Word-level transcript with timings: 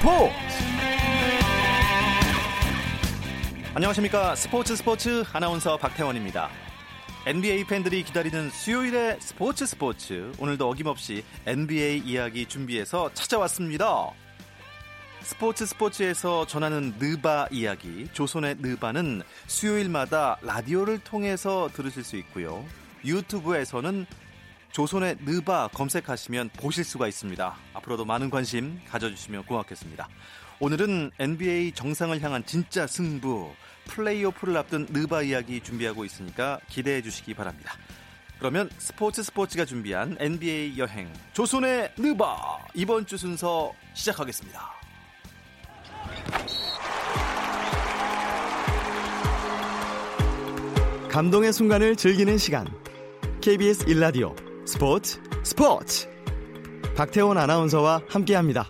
스포츠 0.00 0.32
안녕하십니까 3.74 4.34
스포츠 4.34 4.74
스포츠 4.74 5.24
아나운서 5.30 5.76
박태원입니다. 5.76 6.48
NBA 7.26 7.66
팬들이 7.66 8.02
기다리는 8.02 8.48
수요일의 8.48 9.18
스포츠 9.20 9.66
스포츠 9.66 10.32
오늘도 10.38 10.70
어김없이 10.70 11.22
NBA 11.46 11.98
이야기 12.06 12.46
준비해서 12.46 13.12
찾아왔습니다. 13.12 14.10
스포츠 15.20 15.66
스포츠에서 15.66 16.46
전하는 16.46 16.94
느바 16.98 17.48
이야기 17.50 18.08
조선의 18.14 18.56
느바는 18.60 19.20
수요일마다 19.48 20.38
라디오를 20.40 21.00
통해서 21.00 21.68
들으실 21.74 22.04
수 22.04 22.16
있고요. 22.16 22.64
유튜브에서는 23.04 24.06
조선의 24.72 25.18
느바 25.24 25.68
검색하시면 25.74 26.50
보실 26.56 26.84
수가 26.84 27.08
있습니다. 27.08 27.56
앞으로도 27.74 28.04
많은 28.04 28.30
관심 28.30 28.80
가져주시면 28.88 29.44
고맙겠습니다. 29.46 30.08
오늘은 30.60 31.10
NBA 31.18 31.72
정상을 31.72 32.20
향한 32.22 32.44
진짜 32.44 32.86
승부 32.86 33.50
플레이오프를 33.86 34.56
앞둔 34.56 34.86
느바 34.90 35.22
이야기 35.22 35.60
준비하고 35.60 36.04
있으니까 36.04 36.60
기대해 36.68 37.02
주시기 37.02 37.34
바랍니다. 37.34 37.72
그러면 38.38 38.70
스포츠 38.78 39.22
스포츠가 39.22 39.64
준비한 39.64 40.16
NBA 40.18 40.78
여행 40.78 41.12
조선의 41.32 41.92
느바 41.98 42.58
이번 42.74 43.06
주 43.06 43.16
순서 43.16 43.72
시작하겠습니다. 43.94 44.80
감동의 51.08 51.52
순간을 51.52 51.96
즐기는 51.96 52.38
시간 52.38 52.68
KBS 53.40 53.86
1라디오 53.86 54.49
스포츠 54.70 55.20
스포츠 55.42 56.08
박태원 56.94 57.36
아나운서와 57.38 58.02
함께합니다. 58.08 58.68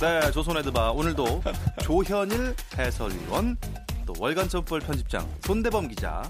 네, 0.00 0.30
조선의 0.32 0.62
드바 0.62 0.92
오늘도 0.92 1.42
조현일 1.84 2.56
해설위원 2.78 3.58
또 4.06 4.14
월간 4.18 4.48
점볼 4.48 4.80
편집장 4.80 5.28
손대범 5.42 5.88
기자 5.88 6.22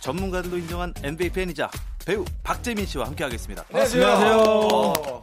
전문가들도 0.00 0.58
인정한 0.58 0.92
NBA 1.02 1.30
팬이자 1.30 1.70
배우 2.04 2.26
박재민 2.42 2.84
씨와 2.84 3.06
함께하겠습니다. 3.06 3.64
안녕하세요. 3.70 5.17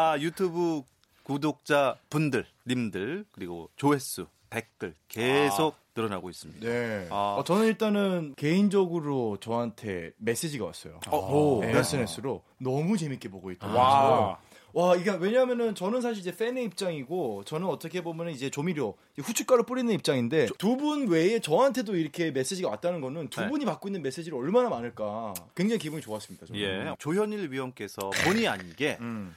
아 0.00 0.18
유튜브 0.18 0.82
구독자 1.24 1.94
분들, 2.08 2.46
님들 2.66 3.26
그리고 3.32 3.68
조회수, 3.76 4.28
댓글 4.48 4.94
계속 5.08 5.74
아. 5.74 5.78
늘어나고 5.94 6.30
있습니다. 6.30 6.66
네. 6.66 7.06
아. 7.10 7.36
어, 7.38 7.44
저는 7.44 7.66
일단은 7.66 8.34
개인적으로 8.36 9.36
저한테 9.40 10.12
메시지가 10.16 10.64
왔어요. 10.64 11.00
어, 11.08 11.58
네. 11.60 11.76
SNS로 11.76 12.42
너무 12.56 12.96
재밌게 12.96 13.28
보고 13.28 13.50
있다. 13.50 13.66
와. 13.66 14.40
와, 14.72 14.94
이게 14.96 15.10
왜냐면은 15.10 15.74
저는 15.74 16.00
사실 16.00 16.20
이제 16.20 16.34
팬의 16.36 16.64
입장이고 16.64 17.44
저는 17.44 17.66
어떻게 17.66 18.02
보면은 18.02 18.32
이제 18.32 18.50
조미료, 18.50 18.96
후춧가루 19.18 19.64
뿌리는 19.64 19.92
입장인데 19.92 20.46
두 20.58 20.76
분 20.76 21.08
외에 21.08 21.40
저한테도 21.40 21.96
이렇게 21.96 22.30
메시지가 22.30 22.68
왔다는 22.70 23.00
거는 23.00 23.28
두 23.28 23.40
네. 23.42 23.48
분이 23.48 23.64
받고 23.64 23.88
있는 23.88 24.02
메시지를 24.02 24.38
얼마나 24.38 24.68
많을까 24.70 25.34
굉장히 25.54 25.78
기분이 25.78 26.00
좋았습니다. 26.00 26.46
저는. 26.46 26.60
예. 26.60 26.94
조현일 26.98 27.50
위원께서 27.52 28.10
본의 28.24 28.48
아니게 28.48 28.96
음. 29.02 29.34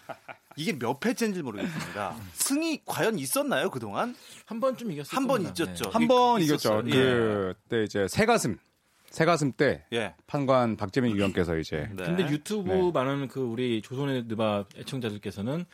이게 0.56 0.78
몇 0.78 1.04
회째인지 1.04 1.42
모르겠습니다. 1.42 2.16
승이 2.34 2.82
과연 2.86 3.18
있었나요 3.20 3.70
그동안? 3.72 4.16
한 4.46 4.60
번쯤 4.60 4.92
이겼어요. 4.92 5.16
한번 5.18 5.42
있었죠. 5.42 5.90
한번 5.90 6.42
이겼죠. 6.42 6.84
예. 6.88 7.54
그때 7.54 7.84
이제 7.84 8.08
새 8.08 8.26
가슴 8.26 8.58
새가슴 9.14 9.52
때 9.52 9.86
예. 9.94 10.16
판관 10.26 10.76
박재민 10.76 11.16
위원께서 11.16 11.56
이제 11.58 11.88
네. 11.96 12.04
근데 12.04 12.28
유튜브 12.30 12.72
네. 12.72 12.92
많은 12.92 13.28
그 13.28 13.42
우리 13.42 13.80
조선의 13.84 14.24
느바 14.24 14.66
애청자들께서는 14.76 15.66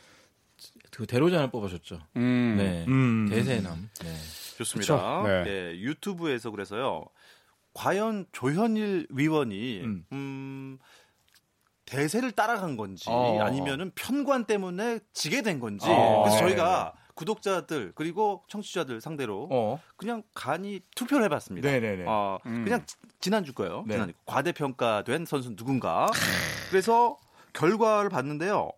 그 0.90 1.06
대로장을 1.06 1.50
뽑아줬죠. 1.50 2.00
음. 2.16 2.54
네. 2.58 2.84
음. 2.86 3.28
대세남. 3.30 3.88
네. 4.02 4.14
좋습니다. 4.58 5.22
네. 5.22 5.44
네. 5.44 5.80
유튜브에서 5.80 6.50
그래서요. 6.50 7.06
과연 7.72 8.26
조현일 8.32 9.06
위원이 9.08 9.80
음, 9.84 10.04
음 10.12 10.78
대세를 11.86 12.32
따라간 12.32 12.76
건지 12.76 13.04
어. 13.08 13.40
아니면은 13.40 13.90
편관 13.94 14.44
때문에 14.44 14.98
지게 15.14 15.40
된 15.40 15.60
건지 15.60 15.86
어. 15.88 16.24
그래서 16.24 16.38
저희가 16.40 16.92
구독자들 17.20 17.92
그리고 17.94 18.42
청취자들 18.48 19.02
상대로 19.02 19.46
어. 19.50 19.80
그냥 19.96 20.22
간이 20.34 20.80
투표를 20.96 21.24
해봤습니다. 21.26 21.70
네네네. 21.70 22.04
어, 22.06 22.38
음. 22.46 22.64
그냥 22.64 22.84
지난주 23.20 23.52
거예요. 23.52 23.84
네. 23.86 23.94
지난 23.94 24.12
과대평가된 24.24 25.26
선수 25.26 25.54
누군가. 25.54 26.06
그래서 26.70 27.18
결과를 27.52 28.08
봤는데요. 28.08 28.70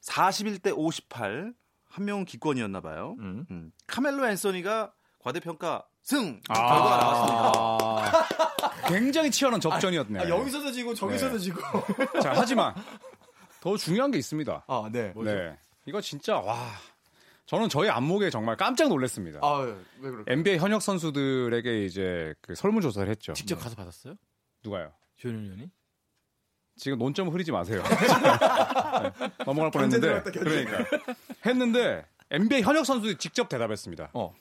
41대 0.00 0.72
58. 0.74 1.52
한 1.88 2.04
명은 2.04 2.24
기권이었나 2.24 2.80
봐요. 2.80 3.16
음. 3.18 3.46
음. 3.50 3.72
카멜로 3.86 4.26
앤서니가 4.26 4.92
과대평가 5.18 5.84
승 6.02 6.40
아~ 6.48 6.54
결과가 6.54 6.96
나왔습니다. 6.98 8.88
굉장히 8.88 9.30
치열한 9.30 9.60
접전이었네요. 9.60 10.22
아, 10.22 10.28
여기서도 10.28 10.72
지고 10.72 10.94
저기서도 10.94 11.36
네. 11.36 11.38
지고. 11.38 11.60
자 12.22 12.32
하지만 12.34 12.74
더 13.60 13.76
중요한 13.76 14.10
게 14.10 14.18
있습니다. 14.18 14.64
아 14.66 14.88
네. 14.92 15.08
뭐죠? 15.08 15.34
네. 15.34 15.58
이거 15.86 16.00
진짜 16.00 16.36
와 16.36 16.56
저는 17.46 17.68
저희 17.68 17.88
안목에 17.88 18.30
정말 18.30 18.56
깜짝 18.56 18.88
놀랐습니다. 18.88 19.38
아, 19.42 19.60
왜 20.00 20.10
그럴까요? 20.10 20.24
NBA 20.28 20.58
현역 20.58 20.82
선수들에게 20.82 21.84
이제 21.84 22.34
그 22.40 22.54
설문조사를 22.54 23.08
했죠. 23.08 23.32
직접 23.34 23.56
가서 23.60 23.76
받았어요? 23.76 24.14
누가요? 24.64 24.92
조현일 25.16 25.44
의원이? 25.44 25.70
지금 26.76 26.98
논점 26.98 27.28
흐리지 27.28 27.52
마세요. 27.52 27.82
네, 27.86 29.30
넘어갈 29.44 29.70
뻔했는데. 29.70 30.22
그러니까 30.22 30.84
했는데 31.46 32.04
NBA 32.30 32.62
현역 32.62 32.84
선수들이 32.84 33.16
직접 33.16 33.48
대답했습니다. 33.48 34.10
어. 34.12 34.34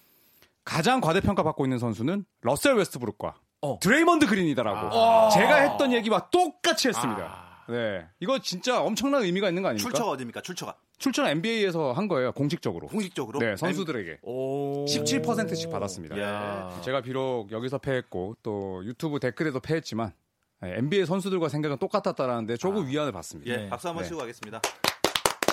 가장 0.66 1.00
과대평가 1.00 1.44
받고 1.44 1.66
있는 1.66 1.78
선수는 1.78 2.26
러셀 2.42 2.74
웨스트브룩과 2.76 3.36
어. 3.62 3.80
드레이먼드 3.80 4.26
그린이다라고 4.26 5.00
아. 5.00 5.30
제가 5.30 5.58
했던 5.58 5.94
얘기와 5.94 6.28
똑같이 6.32 6.88
했습니다. 6.88 7.24
아. 7.68 7.72
네. 7.72 8.08
이거 8.20 8.40
진짜 8.40 8.82
엄청난 8.82 9.24
의미가 9.24 9.50
있는 9.50 9.62
거 9.62 9.70
아닙니까? 9.70 9.90
출처가 9.90 10.12
어디입니까? 10.12 10.42
출처가. 10.42 10.76
출처는 10.98 11.32
NBA에서 11.32 11.92
한 11.92 12.08
거예요. 12.08 12.32
공식적으로. 12.32 12.88
공식적으로? 12.88 13.40
네, 13.40 13.56
선수들에게. 13.56 14.20
오. 14.24 14.86
17%씩 14.86 15.70
받았습니다. 15.70 16.20
야. 16.20 16.80
제가 16.84 17.02
비록 17.02 17.52
여기서 17.52 17.78
패했고 17.78 18.38
또 18.42 18.82
유튜브 18.86 19.20
댓글에도 19.20 19.60
패했지만 19.60 20.14
NBA 20.62 21.06
선수들과 21.06 21.50
생각은 21.50 21.78
똑같았다라는데 21.78 22.58
조금 22.58 22.84
아. 22.84 22.88
위안을 22.88 23.12
받습니다. 23.12 23.52
예, 23.52 23.70
박수 23.70 23.88
한번 23.88 24.04
네. 24.04 24.08
치고 24.10 24.20
가겠습니다. 24.22 24.62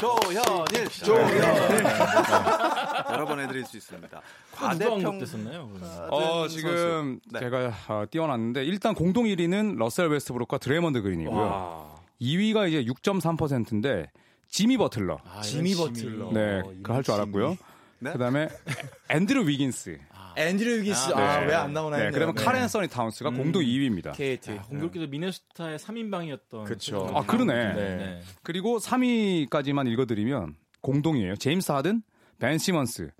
조현일, 0.01 0.89
조현일. 0.89 1.43
여러 3.13 3.25
번 3.25 3.39
해드릴 3.39 3.65
수 3.65 3.77
있습니다. 3.77 4.21
과대평 4.53 5.19
됐었나요? 5.21 5.71
어 6.11 6.49
지금 6.49 7.21
네. 7.31 7.39
제가 7.39 7.73
어, 7.89 8.05
띄워놨는데 8.11 8.65
일단 8.65 8.95
공동 8.95 9.27
1위는 9.27 9.77
러셀 9.77 10.09
웨스트브룩과 10.09 10.59
드레먼드 10.59 11.03
그린이고요. 11.03 11.41
와. 11.41 11.95
2위가 12.21 12.69
이제 12.69 12.85
6.3%인데 12.85 14.11
지미 14.53 14.77
버틀러. 14.77 15.19
아, 15.25 15.41
지미 15.41 15.75
버틀러. 15.75 16.31
네, 16.33 16.63
그거 16.83 16.95
할 16.95 17.03
줄 17.03 17.15
알았고요. 17.15 17.57
네? 18.01 18.13
그다음에 18.13 18.49
앤드류 19.11 19.49
위긴스. 19.49 19.99
아, 20.13 20.35
앤드류 20.37 20.81
위긴스. 20.81 21.15
아, 21.15 21.19
아 21.19 21.41
네. 21.41 21.47
왜안 21.47 21.73
나오나 21.73 21.97
네, 21.97 22.11
그러면 22.11 22.35
네. 22.35 22.45
칼 22.45 22.69
앤서니 22.69 22.89
타운스가 22.89 23.31
음. 23.31 23.37
공동 23.39 23.63
2위입니다. 23.63 24.13
KT. 24.13 24.53
아, 24.53 24.63
공교롭게도 24.63 25.07
미네소타의 25.07 25.79
3인방이었던. 25.79 26.65
그렇죠. 26.65 27.11
아, 27.15 27.25
그러네. 27.25 27.55
네. 27.73 27.97
네. 27.97 28.21
그리고 28.43 28.79
3위까지만 28.79 29.89
읽어드리면 29.91 30.57
공동이에요. 30.83 31.37
제임스 31.37 31.73
하든, 31.73 32.03
벤 32.39 32.59
시몬스, 32.59 33.11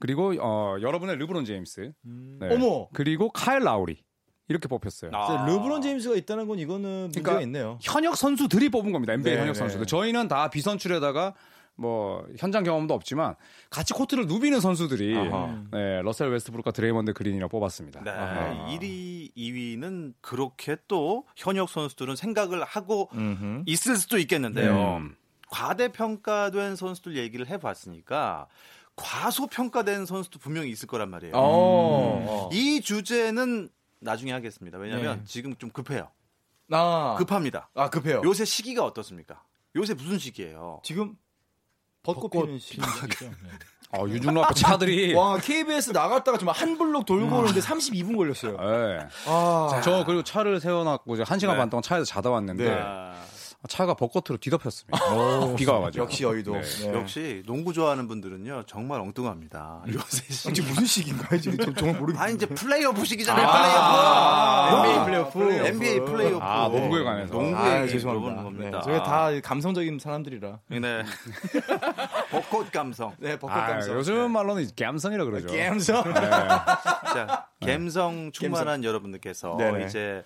그리고 0.00 0.34
어, 0.40 0.76
여러분의 0.82 1.16
르브론 1.16 1.46
제임스. 1.46 1.92
음. 2.04 2.36
네. 2.40 2.54
어머. 2.54 2.88
그리고 2.92 3.30
카일 3.30 3.62
라우리. 3.64 4.02
이렇게 4.48 4.68
뽑혔어요. 4.68 5.10
아. 5.14 5.46
르브론 5.46 5.82
제임스가 5.82 6.16
있다는 6.16 6.46
건 6.46 6.58
이거는 6.58 7.02
문제가 7.04 7.22
그러니까 7.22 7.42
있네요. 7.46 7.78
현역 7.82 8.16
선수들이 8.16 8.68
뽑은 8.68 8.92
겁니다. 8.92 9.12
NBA 9.14 9.34
네, 9.34 9.40
현역 9.40 9.52
네. 9.54 9.58
선수들. 9.58 9.86
저희는 9.86 10.28
다 10.28 10.50
비선출에다가 10.50 11.34
뭐 11.76 12.24
현장 12.38 12.62
경험도 12.62 12.94
없지만 12.94 13.34
같이 13.68 13.94
코트를 13.94 14.26
누비는 14.26 14.60
선수들이 14.60 15.14
네, 15.72 16.02
러셀 16.02 16.30
웨스트브룩과 16.30 16.70
드레이먼드 16.70 17.12
그린이라고 17.12 17.50
뽑았습니다. 17.58 18.04
네, 18.04 18.10
아하. 18.10 18.66
1위, 18.68 19.34
2위는 19.34 20.12
그렇게 20.20 20.76
또 20.86 21.26
현역 21.36 21.68
선수들은 21.70 22.14
생각을 22.16 22.62
하고 22.62 23.08
음흠. 23.14 23.62
있을 23.66 23.96
수도 23.96 24.18
있겠는데요. 24.18 25.00
네. 25.02 25.08
과대평가된 25.50 26.76
선수들 26.76 27.16
얘기를 27.16 27.48
해봤으니까 27.48 28.46
과소평가된 28.96 30.06
선수도 30.06 30.38
분명히 30.38 30.70
있을 30.70 30.86
거란 30.86 31.10
말이에요. 31.10 31.32
어. 31.34 32.48
음. 32.52 32.56
이 32.56 32.80
주제는 32.80 33.68
나중에 34.04 34.32
하겠습니다. 34.32 34.78
왜냐하면 34.78 35.18
네. 35.18 35.24
지금 35.24 35.56
좀 35.56 35.70
급해요. 35.70 36.08
아. 36.70 37.16
급합니다. 37.18 37.70
아, 37.74 37.90
급해요. 37.90 38.22
요새 38.24 38.44
시기가 38.44 38.84
어떻습니까? 38.84 39.42
요새 39.76 39.94
무슨 39.94 40.18
시기예요? 40.18 40.80
지금 40.84 41.16
벚꽃, 42.02 42.30
벚꽃 42.30 42.46
피는 42.46 42.58
시기죠. 42.58 42.86
네. 43.20 43.30
어, 43.96 44.08
윤중로 44.08 44.44
앞에 44.44 44.54
차들이. 44.54 45.14
와, 45.14 45.38
KBS 45.38 45.90
나갔다가 45.90 46.36
정말 46.36 46.54
한 46.56 46.76
블록 46.76 47.06
돌고 47.06 47.36
오는데 47.36 47.60
32분 47.60 48.16
걸렸어요. 48.16 48.56
네. 48.56 49.08
아. 49.26 49.80
저 49.84 50.04
그리고 50.04 50.22
차를 50.22 50.60
세워놨고, 50.60 51.22
한 51.24 51.38
시간 51.38 51.54
네. 51.54 51.58
반 51.60 51.70
동안 51.70 51.82
차에서 51.82 52.04
자다 52.04 52.30
왔는데. 52.30 52.64
네. 52.64 53.14
차가 53.68 53.94
벚꽃으로 53.94 54.38
뒤덮였습니다. 54.38 55.14
오, 55.14 55.54
비가 55.56 55.74
와가지고. 55.74 56.04
역시 56.04 56.22
여의도. 56.24 56.52
네. 56.52 56.62
네. 56.62 56.94
역시 56.94 57.42
농구 57.46 57.72
좋아하는 57.72 58.06
분들은요 58.08 58.64
정말 58.66 59.00
엉뚱합니다. 59.00 59.82
요새 59.92 60.24
시 60.32 60.52
지금 60.52 60.68
무슨 60.70 60.84
시기인가요? 60.84 61.40
지금 61.40 61.74
정말 61.74 62.00
모르겠어요. 62.00 62.24
아 62.24 62.28
이제 62.28 62.46
플레이오프 62.46 63.04
시기잖아요. 63.04 63.46
아~ 63.46 64.82
플레이오프. 64.82 65.04
NBA 65.10 65.30
플레이오프. 65.32 65.66
NBA 65.68 66.00
플레이오프. 66.00 66.44
아 66.44 66.68
농구에 66.68 67.02
관해서. 67.02 67.32
농구에 67.32 67.60
아, 67.60 67.86
죄송합니다. 67.86 68.42
겁니다. 68.42 68.78
네, 68.78 68.84
저희 68.84 68.98
다 68.98 69.40
감성적인 69.42 69.98
사람들이라. 69.98 70.58
네. 70.68 71.02
벚꽃 72.30 72.70
감성. 72.72 73.14
네, 73.18 73.38
벚꽃 73.38 73.56
아, 73.56 73.66
감성. 73.66 73.96
요즘 73.96 74.14
네. 74.14 74.28
말로는 74.28 74.68
감성이라 74.78 75.24
그러죠. 75.24 75.48
감성. 75.56 76.04
네. 76.04 76.20
자, 76.20 77.46
감성 77.64 78.30
충만한 78.32 78.84
여러분들께서 78.84 79.56
네네. 79.56 79.86
이제 79.86 80.22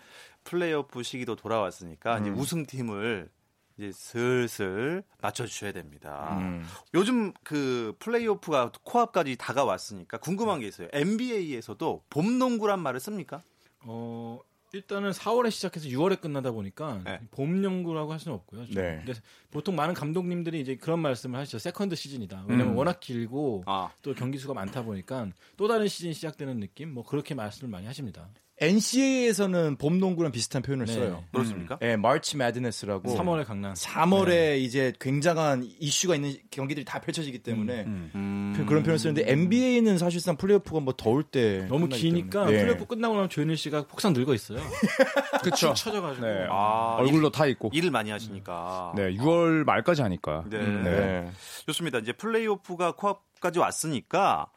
플레이오프 0.48 1.02
시기도 1.02 1.36
돌아왔으니까 1.36 2.18
음. 2.18 2.22
이제 2.22 2.30
우승팀을 2.30 3.28
이제 3.76 3.92
슬슬 3.92 5.04
맞춰주셔야 5.20 5.72
됩니다. 5.72 6.38
음. 6.40 6.64
요즘 6.94 7.32
그 7.44 7.94
플레이오프가 7.98 8.72
코앞까지 8.82 9.36
다가왔으니까 9.36 10.18
궁금한 10.18 10.60
게 10.60 10.66
있어요. 10.66 10.88
NBA에서도 10.92 12.04
봄 12.08 12.38
농구란 12.38 12.80
말을 12.80 12.98
씁니까? 12.98 13.42
어 13.80 14.40
일단은 14.72 15.10
4월에 15.12 15.50
시작해서 15.50 15.88
6월에 15.88 16.20
끝나다 16.20 16.50
보니까 16.50 17.00
네. 17.04 17.20
봄 17.30 17.62
농구라고 17.62 18.12
할 18.12 18.18
수는 18.18 18.34
없고요. 18.36 18.66
네. 18.74 19.02
근데 19.04 19.14
보통 19.50 19.76
많은 19.76 19.94
감독님들이 19.94 20.60
이제 20.60 20.76
그런 20.76 21.00
말씀을 21.00 21.38
하시죠. 21.38 21.58
second 21.58 21.94
시즌이다. 21.94 22.44
왜냐면 22.48 22.72
음. 22.72 22.76
워낙 22.76 23.00
길고 23.00 23.64
아. 23.66 23.90
또 24.02 24.14
경기 24.14 24.38
수가 24.38 24.54
많다 24.54 24.82
보니까 24.82 25.28
또 25.56 25.68
다른 25.68 25.88
시즌이 25.88 26.14
시작되는 26.14 26.58
느낌. 26.60 26.92
뭐 26.92 27.04
그렇게 27.04 27.34
말씀을 27.34 27.70
많이 27.70 27.86
하십니다. 27.86 28.28
NCAA에서는 28.60 29.76
봄 29.76 30.00
농구랑 30.00 30.32
비슷한 30.32 30.62
표현을 30.62 30.86
네. 30.86 30.94
써요. 30.94 31.24
그렇습니까? 31.32 31.78
네, 31.78 31.96
March 31.96 32.36
Madness라고. 32.36 33.16
3월에 33.16 33.44
광란. 33.44 33.74
3월에 33.74 34.28
네. 34.28 34.58
이제 34.58 34.92
굉장한 34.98 35.68
이슈가 35.78 36.16
있는 36.16 36.36
경기들이 36.50 36.84
다 36.84 37.00
펼쳐지기 37.00 37.38
때문에 37.42 37.84
음, 37.84 38.10
음. 38.14 38.54
그, 38.56 38.64
그런 38.64 38.82
표현을 38.82 38.98
쓰는데 38.98 39.30
NBA는 39.30 39.98
사실상 39.98 40.36
플레이오프가 40.36 40.80
뭐 40.80 40.94
더울 40.96 41.22
때 41.22 41.66
너무 41.68 41.88
기니까 41.88 42.46
네. 42.46 42.58
플레이오프 42.58 42.86
끝나고 42.86 43.14
나면 43.14 43.28
조현일 43.28 43.56
씨가 43.56 43.86
폭삭 43.86 44.12
늙어 44.12 44.34
있어요. 44.34 44.58
그렇죠. 45.42 45.72
쳐져 45.74 46.00
가지고 46.00 46.26
네. 46.26 46.46
아, 46.50 46.96
얼굴도 46.98 47.30
타 47.30 47.46
있고 47.46 47.70
일을 47.72 47.90
많이 47.90 48.10
하시니까. 48.10 48.92
네, 48.96 49.14
6월 49.14 49.64
말까지 49.64 50.02
하니까. 50.02 50.44
네. 50.50 50.58
네. 50.58 51.30
좋습니다. 51.66 51.98
이제 51.98 52.12
플레이오프가 52.12 52.92
코앞까지 52.92 53.60
왔으니까 53.60 54.50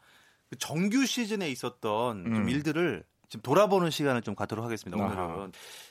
그 0.49 0.57
정규 0.57 1.05
시즌에 1.05 1.49
있었던 1.49 2.25
음. 2.25 2.35
좀 2.35 2.49
일들을 2.49 3.03
지금 3.31 3.41
돌아보는 3.43 3.91
시간을 3.91 4.21
좀 4.23 4.35
갖도록 4.35 4.65
하겠습니다. 4.65 5.01
오늘은 5.01 5.17
아하. 5.17 5.49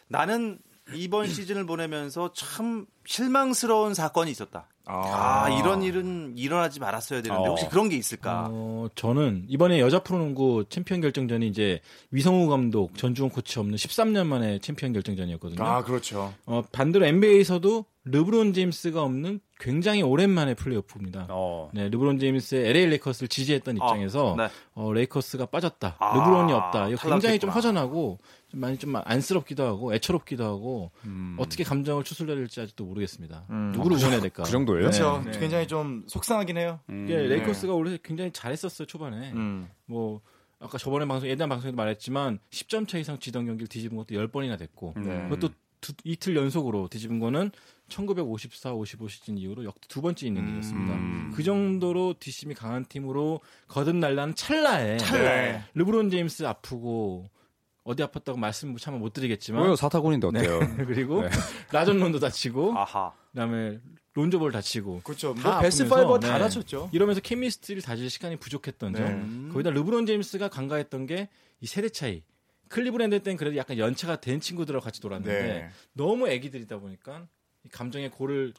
나는 0.09 0.59
이번 0.95 1.27
시즌을 1.27 1.65
보내면서 1.65 2.35
참 2.35 2.85
실망스러운 3.07 3.95
사건이 3.95 4.31
있었다. 4.31 4.69
아, 4.85 5.45
아 5.47 5.49
이런 5.49 5.83
일은 5.83 6.37
일어나지 6.37 6.81
말았어야 6.81 7.23
되는데 7.23 7.49
혹시 7.49 7.65
어. 7.65 7.69
그런 7.71 7.89
게 7.89 7.97
있을까? 7.97 8.49
어, 8.51 8.89
저는 8.95 9.47
이번에 9.49 9.81
여자 9.81 10.03
프로농구 10.03 10.67
챔피언 10.69 11.01
결정전이 11.01 11.49
이제 11.49 11.81
위성우 12.11 12.49
감독, 12.49 12.95
전주원 12.99 13.31
코치 13.31 13.59
없는 13.59 13.77
13년 13.77 14.27
만에 14.27 14.59
챔피언 14.59 14.93
결정전이었거든요. 14.93 15.65
아, 15.65 15.83
그렇죠. 15.83 16.35
어, 16.45 16.63
반대로 16.73 17.07
NBA에서도 17.07 17.87
르브론 18.05 18.55
제임스가 18.55 19.03
없는 19.03 19.41
굉장히 19.59 20.01
오랜만에 20.01 20.55
플레이오프입니다. 20.55 21.27
어. 21.29 21.71
네, 21.75 21.89
르브론 21.91 22.19
제임스의 22.19 22.69
LA 22.71 22.87
레이커스를 22.87 23.29
지지했던 23.29 23.77
아, 23.81 23.85
입장에서 23.85 24.33
어, 24.33 24.37
네. 24.37 24.49
어, 24.75 24.91
레이커스가 24.93 25.47
빠졌다. 25.47 25.97
아, 25.99 26.17
르브론이 26.17 26.53
없다. 26.53 26.89
이거 26.89 27.09
굉장히 27.11 27.39
좀 27.39 27.51
허전하고 27.51 28.19
좀 28.49 28.61
많이 28.61 28.79
좀 28.79 28.97
안쓰럽기도 28.97 29.65
하고 29.65 29.95
애처롭기도 29.95 30.45
하고 30.45 30.93
음. 31.05 31.37
어떻게 31.39 31.63
감정을 31.63 32.03
추슬려야 32.03 32.37
될지 32.37 32.61
아직도 32.63 32.85
모르겠습니다. 32.87 33.45
음. 33.51 33.73
누구를 33.75 33.99
응원해야 33.99 34.21
될까? 34.21 34.45
그 34.45 34.51
정도예요? 34.51 34.81
그렇죠. 34.91 35.23
네. 35.27 35.39
굉장히 35.39 35.67
좀 35.67 36.05
속상하긴 36.07 36.57
해요. 36.57 36.81
음. 36.89 37.07
예, 37.11 37.17
레이커스가 37.17 37.75
올해 37.75 37.99
굉장히 38.03 38.33
잘했었어요 38.33 38.87
초반에. 38.87 39.33
음. 39.33 39.69
뭐 39.85 40.23
아까 40.59 40.79
저번에 40.79 41.05
방송 41.05 41.29
예전 41.29 41.51
방송에도 41.51 41.77
말했지만 41.77 42.39
10점 42.51 42.89
차 42.89 42.97
이상 42.97 43.19
지던 43.19 43.45
경기를 43.45 43.69
뒤집은 43.69 43.97
것도 43.99 44.15
10번이나 44.15 44.59
됐고 44.59 44.95
네. 44.97 45.29
그것도 45.29 45.51
두, 45.81 45.95
이틀 46.05 46.37
연속으로 46.37 46.89
뒤집은 46.89 47.19
거는 47.19 47.51
1954, 47.91 48.73
55 48.75 49.09
시즌 49.09 49.37
이후로 49.37 49.65
역대 49.65 49.87
두 49.89 50.01
번째 50.01 50.27
있는 50.27 50.43
음. 50.43 50.49
일이었습니다. 50.49 50.95
음. 50.95 51.33
그 51.35 51.43
정도로 51.43 52.15
뒷심이 52.19 52.55
강한 52.55 52.85
팀으로 52.87 53.41
거듭날라는 53.69 54.35
찰나에, 54.35 54.97
찰나에. 54.97 55.63
르브론 55.75 56.09
제임스 56.09 56.45
아프고 56.47 57.29
어디 57.85 58.03
아팠다고 58.03 58.39
말씀 58.39 58.75
참못 58.77 59.13
드리겠지만 59.13 59.63
왜요 59.65 59.77
사타구니인데 59.77 60.27
어때요? 60.29 60.61
네. 60.61 60.85
그리고 60.87 61.23
네. 61.23 61.29
라존 61.73 61.99
론도 61.99 62.19
다치고 62.21 62.79
아하. 62.79 63.13
그다음에 63.33 63.79
론조 64.15 64.38
볼 64.38 64.53
다치고 64.53 65.03
그렇죠. 65.05 65.35
뭐 65.35 65.59
best 65.61 65.87
five 65.87 66.19
다 66.19 66.33
네. 66.35 66.39
다쳤죠. 66.39 66.89
이러면서 66.93 67.21
chemistry를 67.21 67.83
다질 67.83 68.09
시간이 68.09 68.37
부족했던 68.37 68.95
점. 68.95 69.47
네. 69.49 69.53
거기다 69.53 69.71
르브론 69.71 70.07
제임스가 70.07 70.49
간과했던 70.49 71.07
게 71.07 71.29
이 71.61 71.67
세대 71.67 71.89
차이. 71.89 72.23
클리브랜드 72.69 73.23
때는 73.23 73.37
그래도 73.37 73.57
약간 73.57 73.79
연차가 73.79 74.21
된 74.21 74.41
친구들하고 74.41 74.83
같이 74.85 75.01
놀았는데 75.03 75.43
네. 75.43 75.71
너무 75.93 76.29
애기들이다 76.29 76.79
보니까 76.79 77.27
감정의 77.73 78.11
골을 78.11 78.53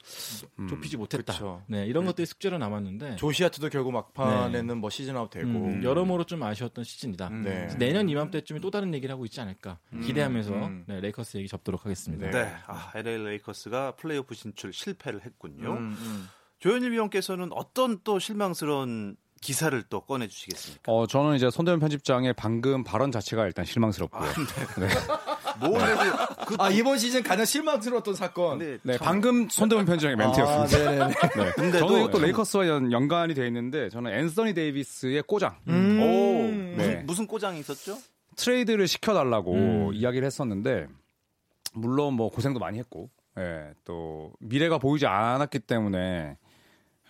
음, 0.58 0.68
좁히지 0.68 0.96
못했다. 0.96 1.32
그쵸. 1.32 1.62
네, 1.66 1.86
이런 1.86 2.04
네. 2.04 2.08
것들이 2.10 2.26
숙제로 2.26 2.58
남았는데 2.58 3.16
조시 3.16 3.35
하트도 3.35 3.68
결국 3.68 3.92
막판에는 3.92 4.66
네. 4.66 4.74
뭐 4.74 4.90
시즌 4.90 5.16
아웃 5.16 5.30
되고 5.30 5.48
음, 5.48 5.82
여러모로 5.82 6.24
좀 6.24 6.42
아쉬웠던 6.42 6.84
시즌이다. 6.84 7.28
음, 7.28 7.42
네. 7.42 7.68
내년 7.78 8.08
이맘때쯤에 8.08 8.60
또 8.60 8.70
다른 8.70 8.94
얘기를 8.94 9.12
하고 9.12 9.24
있지 9.24 9.40
않을까 9.40 9.78
음. 9.92 10.00
기대하면서 10.02 10.52
음. 10.52 10.84
네, 10.86 11.00
레이커스 11.00 11.36
얘기 11.38 11.48
접도록 11.48 11.84
하겠습니다. 11.84 12.30
네, 12.30 12.54
아, 12.66 12.92
LA 12.94 13.24
레이커스가 13.24 13.96
플레이오프 13.96 14.34
진출 14.34 14.72
실패를 14.72 15.24
했군요. 15.24 15.78
조현일 16.60 16.92
위원께서는 16.92 17.50
어떤 17.52 17.98
또 18.04 18.20
실망스러운 18.20 19.16
기사를 19.40 19.82
또 19.90 20.00
꺼내 20.02 20.28
주시겠습니까? 20.28 20.90
어, 20.90 21.06
저는 21.06 21.34
이제 21.34 21.50
손대현 21.50 21.80
편집장의 21.80 22.34
방금 22.34 22.84
발언 22.84 23.10
자체가 23.10 23.44
일단 23.46 23.64
실망스럽고요. 23.64 24.22
아, 24.22 24.32
네. 24.78 24.86
그, 26.46 26.56
아 26.58 26.70
이번 26.70 26.98
시즌 26.98 27.22
가장 27.22 27.44
실망스러웠던 27.44 28.14
사건. 28.14 28.58
네, 28.58 28.78
네 28.82 28.98
방금 28.98 29.48
손대현 29.48 29.84
편집장의 29.84 30.16
멘트였습니다. 30.16 31.04
아, 31.04 31.08
네. 31.36 31.52
근데 31.54 31.78
저는 31.78 32.00
이것도 32.00 32.18
레이커스와 32.20 32.68
연, 32.68 32.92
연관이 32.92 33.34
되어 33.34 33.46
있는데 33.46 33.88
저는 33.90 34.12
앤서니 34.12 34.54
데이비스의 34.54 35.22
꼬장. 35.26 35.56
음. 35.68 36.00
오, 36.00 36.06
네. 36.50 36.74
무슨, 36.76 37.06
무슨 37.06 37.26
꼬장이 37.26 37.60
있었죠? 37.60 37.98
트레이드를 38.36 38.88
시켜달라고 38.88 39.52
음. 39.54 39.90
이야기를 39.94 40.26
했었는데 40.26 40.86
물론 41.74 42.14
뭐 42.14 42.30
고생도 42.30 42.60
많이 42.60 42.78
했고, 42.78 43.10
예, 43.38 43.72
또 43.84 44.32
미래가 44.40 44.78
보이지 44.78 45.06
않았기 45.06 45.60
때문에 45.60 46.36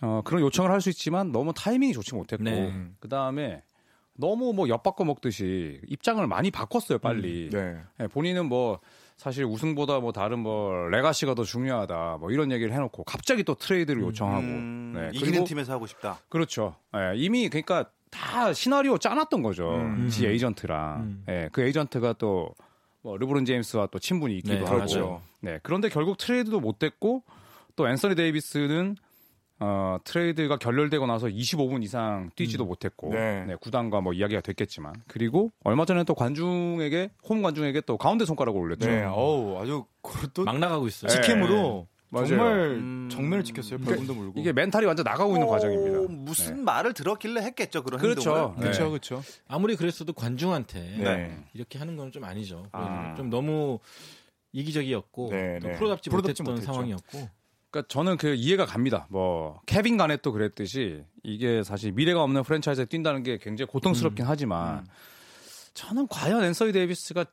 어, 0.03 0.21
그런 0.25 0.43
요청을 0.43 0.71
할 0.71 0.81
수 0.81 0.89
있지만 0.91 1.31
너무 1.33 1.53
타이밍이 1.55 1.93
좋지 1.93 2.15
못했고 2.15 2.43
네. 2.45 2.73
그 3.01 3.09
다음에 3.09 3.63
너무 4.15 4.53
뭐 4.53 4.69
엿바꿔 4.69 5.05
먹듯이 5.05 5.81
입장을 5.89 6.25
많이 6.27 6.51
바꿨어요 6.51 6.99
빨리. 6.99 7.47
음, 7.47 7.51
네. 7.51 7.77
네, 7.99 8.09
본인은 8.09 8.47
뭐 8.47 8.81
사실 9.17 9.45
우승보다 9.45 10.01
뭐 10.01 10.13
다른 10.13 10.39
뭐 10.41 10.89
레가시가 10.89 11.35
더 11.35 11.45
중요하다 11.45 12.19
뭐 12.21 12.31
이런 12.31 12.51
얘기를 12.53 12.73
해놓고 12.73 13.05
갑자기 13.05 13.45
또 13.45 13.55
트레이드를 13.55 14.03
음. 14.03 14.09
요청하고 14.09 14.41
음, 14.43 14.93
네, 14.97 15.11
이기는 15.15 15.45
팀에서 15.45 15.73
하고 15.73 15.87
싶다. 15.87 16.19
그렇죠. 16.29 16.77
네, 16.93 17.13
이미 17.17 17.49
그러니까 17.49 17.91
다 18.11 18.53
시나리오 18.53 18.99
짜놨던 18.99 19.43
거죠. 19.43 19.77
음. 19.77 20.09
지 20.09 20.27
에이전트랑. 20.27 21.01
음. 21.01 21.23
네, 21.27 21.49
그 21.53 21.63
에이전트가 21.63 22.15
또 22.15 22.55
뭐 23.03 23.17
르브론 23.17 23.45
제임스와 23.45 23.89
또 23.89 23.99
친분이 23.99 24.37
있기도 24.39 24.55
네, 24.55 24.61
하고. 24.61 24.77
그렇죠. 24.77 25.23
네, 25.41 25.59
그런데 25.63 25.89
결국 25.89 26.17
트레이드도 26.19 26.61
못 26.61 26.79
됐고 26.79 27.25
또 27.77 27.89
앤서니 27.89 28.15
데이비스는 28.15 28.97
어, 29.63 29.99
트레이드가 30.05 30.57
결렬되고 30.59 31.07
나서 31.07 31.27
25분 31.29 31.83
이상 31.83 32.31
뛰지도 32.37 32.65
음. 32.65 32.69
못했고 32.69 33.11
네. 33.11 33.45
네, 33.47 33.55
구단과 33.61 34.01
뭐 34.01 34.13
이야기가 34.13 34.41
됐겠지만 34.41 34.95
그리고 35.07 35.53
얼마 35.65 35.85
전에 35.85 36.05
또 36.05 36.15
관중에게 36.15 37.11
홈 37.29 37.43
관중에게 37.43 37.83
또 37.83 37.97
가운데 37.97 38.25
손가락을 38.25 38.61
올렸죠. 38.61 38.89
네, 38.89 39.05
어우 39.05 39.61
아주 39.61 39.85
그것도 40.03 40.45
막 40.45 40.59
나가고 40.59 40.87
있어요. 40.87 41.11
직캠으로 41.11 41.87
네. 42.11 42.27
정말 42.27 42.59
음... 42.73 43.09
정면을 43.11 43.43
찍혔어요. 43.43 43.79
벌금도 43.79 44.15
물고 44.15 44.39
이게 44.39 44.53
멘탈이 44.53 44.85
완전 44.85 45.05
나가고 45.05 45.33
있는 45.35 45.47
과정입니다. 45.49 46.13
무슨 46.13 46.57
네. 46.57 46.63
말을 46.63 46.93
들었길래 46.93 47.41
했겠죠 47.41 47.83
그런 47.83 47.99
그렇죠. 47.99 48.31
행동을. 48.37 48.57
그렇죠, 48.57 48.91
그렇죠. 48.91 49.23
아무리 49.49 49.77
그랬어도 49.77 50.13
관중한테 50.13 50.81
네. 50.99 51.45
이렇게 51.55 51.79
하는 51.79 51.97
건 51.97 52.11
좀 52.13 52.25
아니죠. 52.25 52.67
아. 52.73 53.15
좀 53.17 53.31
너무 53.31 53.79
이기적이었고 54.53 55.31
네, 55.31 55.59
또 55.61 55.73
프로답지, 55.73 56.11
프로답지 56.11 56.43
못했던 56.43 56.55
못했죠. 56.55 56.67
상황이었고. 56.73 57.42
그러니까 57.73 57.89
저는 57.89 58.19
그 58.19 58.35
이해가 58.35 58.67
갑니다. 58.67 59.07
뭐 59.09 59.61
케빈 59.67 59.97
가넷도 59.97 60.31
그랬듯이 60.31 61.05
이게 61.25 61.63
사실 61.63 61.91
미래가 61.93 62.23
없는 62.23 62.43
프랜차이즈에 62.45 62.85
뛴다는 62.85 63.23
게 63.23 63.39
굉장히 63.39 63.67
고통스럽긴 63.69 64.27
음. 64.27 64.31
하지만 64.31 64.81
음. 64.81 64.85
저는 65.73 66.07
과연 66.09 66.45
앤서니 66.45 66.73
데이비스가 66.73 67.25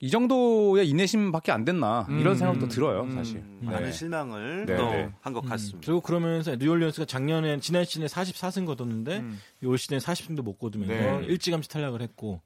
이 0.00 0.10
정도의 0.10 0.88
인내심밖에 0.88 1.52
안 1.52 1.64
됐나 1.64 2.06
이런 2.08 2.28
음, 2.28 2.34
생각도 2.34 2.68
들어요, 2.68 3.02
음, 3.02 3.12
사실. 3.12 3.38
음, 3.38 3.60
네. 3.62 3.70
많은 3.70 3.92
실망을 3.92 4.66
네, 4.66 4.76
네. 4.76 5.10
한것 5.20 5.44
음. 5.44 5.48
같습니다. 5.48 5.80
그리고 5.86 6.00
그러면서 6.00 6.56
뉴올리언스가 6.56 7.06
작년에 7.06 7.60
지난 7.60 7.84
시즌에 7.84 8.06
44승 8.06 8.66
거뒀는데 8.66 9.18
음. 9.18 9.40
올 9.64 9.78
시즌에 9.78 9.98
40승도 9.98 10.42
못 10.42 10.58
거두면서 10.58 11.20
네. 11.20 11.26
일찌감치 11.26 11.68
탈락을 11.68 12.02
했고 12.02 12.42